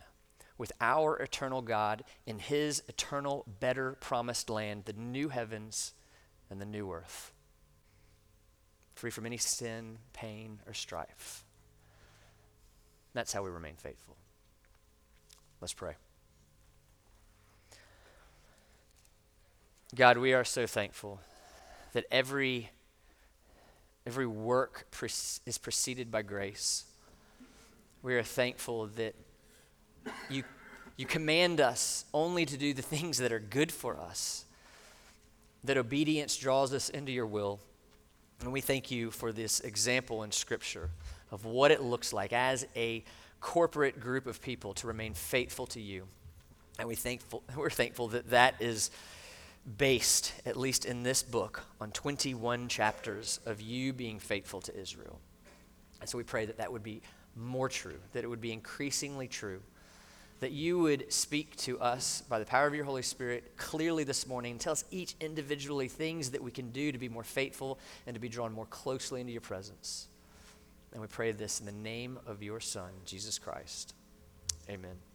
with 0.58 0.72
our 0.80 1.18
eternal 1.18 1.62
God 1.62 2.04
in 2.26 2.39
His 2.39 2.84
eternal, 2.88 3.45
better 3.60 3.97
promised 3.99 4.49
land, 4.49 4.86
the 4.86 4.93
new 4.93 5.30
heavens 5.30 5.93
and 6.49 6.62
the 6.62 6.66
new 6.66 6.91
earth, 6.91 7.32
free 8.95 9.12
from 9.12 9.26
any 9.26 9.38
sin, 9.38 9.97
pain, 10.14 10.60
or 10.68 10.74
strife. 10.74 11.43
That's 13.14 13.34
how 13.34 13.43
we 13.43 13.49
remain 13.49 13.76
faithful. 13.76 14.16
Let's 15.60 15.74
pray. 15.74 15.95
God, 19.93 20.18
we 20.18 20.34
are 20.34 20.45
so 20.45 20.66
thankful 20.66 21.20
that 21.93 22.06
every 22.12 22.70
every 24.06 24.26
work 24.26 24.88
pre- 24.89 25.10
is 25.10 25.58
preceded 25.62 26.10
by 26.10 26.22
grace. 26.22 26.86
We 28.04 28.16
are 28.16 28.24
thankful 28.24 28.88
that 28.95 29.14
you, 30.28 30.43
you 30.97 31.06
command 31.06 31.62
us 31.62 32.06
only 32.14 32.45
to 32.47 32.58
do 32.58 32.74
the 32.74 32.82
things 32.82 33.20
that 33.20 33.32
are 33.32 33.39
good 33.39 33.72
for 33.72 33.95
us, 33.95 34.45
that 35.64 35.78
obedience 35.78 36.36
draws 36.36 36.74
us 36.74 36.89
into 36.89 37.12
your 37.12 37.28
will. 37.28 37.60
And 38.41 38.52
we 38.52 38.60
thank 38.60 38.89
you 38.89 39.12
for 39.12 39.32
this 39.32 39.60
example 39.60 40.24
in 40.24 40.32
Scripture 40.32 40.89
of 41.32 41.45
what 41.45 41.70
it 41.70 41.84
looks 41.84 42.12
like 42.12 42.34
as 42.34 42.66
a 42.76 43.04
corporate 43.39 43.99
group 43.99 44.26
of 44.26 44.41
people 44.41 44.74
to 44.76 44.88
remain 44.88 45.14
faithful 45.14 45.68
to 45.68 45.80
you. 45.80 46.08
And 46.80 46.88
we 46.88 46.95
thankful, 46.95 47.43
we're 47.56 47.70
thankful 47.70 48.08
that 48.10 48.32
that 48.32 48.56
is 48.60 48.89
based, 49.78 50.34
at 50.47 50.58
least 50.58 50.86
in 50.86 51.04
this 51.04 51.22
book, 51.22 51.64
on 51.80 51.91
21 51.91 52.68
chapters 52.68 53.39
of 53.45 53.62
you 53.62 53.93
being 53.93 54.18
faithful 54.18 54.60
to 54.62 54.76
Israel. 54.76 55.20
And 55.99 56.10
so 56.10 56.18
we 56.18 56.24
pray 56.24 56.47
that 56.47 56.58
that 56.58 56.72
would 56.72 56.82
be 56.82 57.04
more 57.36 57.70
true, 57.70 58.00
that 58.14 58.24
it 58.24 58.28
would 58.28 58.42
be 58.42 58.52
increasingly 58.52 59.28
true, 59.28 59.62
that 60.40 60.52
you 60.52 60.80
would 60.80 61.12
speak 61.12 61.56
to 61.56 61.80
us 61.80 62.24
by 62.28 62.40
the 62.40 62.46
power 62.46 62.68
of 62.68 62.74
your 62.74 62.86
Holy 62.86 63.04
Spirit 63.04 63.56
clearly 63.58 64.04
this 64.04 64.26
morning. 64.26 64.54
And 64.54 64.62
tell 64.62 64.74
us 64.74 64.84
each 64.92 65.16
individually 65.20 65.88
things 65.88 66.32
that 66.32 66.42
we 66.42 66.52
can 66.52 66.72
do 66.72 66.92
to 66.92 66.98
be 66.98 67.10
more 67.10 67.24
faithful 67.24 67.80
and 68.08 68.16
to 68.16 68.20
be 68.20 68.30
drawn 68.30 68.52
more 68.52 68.66
closely 68.66 69.22
into 69.22 69.32
your 69.32 69.42
presence. 69.42 70.08
And 70.94 71.02
we 71.02 71.08
pray 71.08 71.32
this 71.32 71.60
in 71.60 71.66
the 71.66 71.72
name 71.72 72.20
of 72.26 72.44
your 72.44 72.60
Son, 72.60 72.92
Jesus 73.06 73.40
Christ. 73.40 73.94
Amen. 74.70 75.11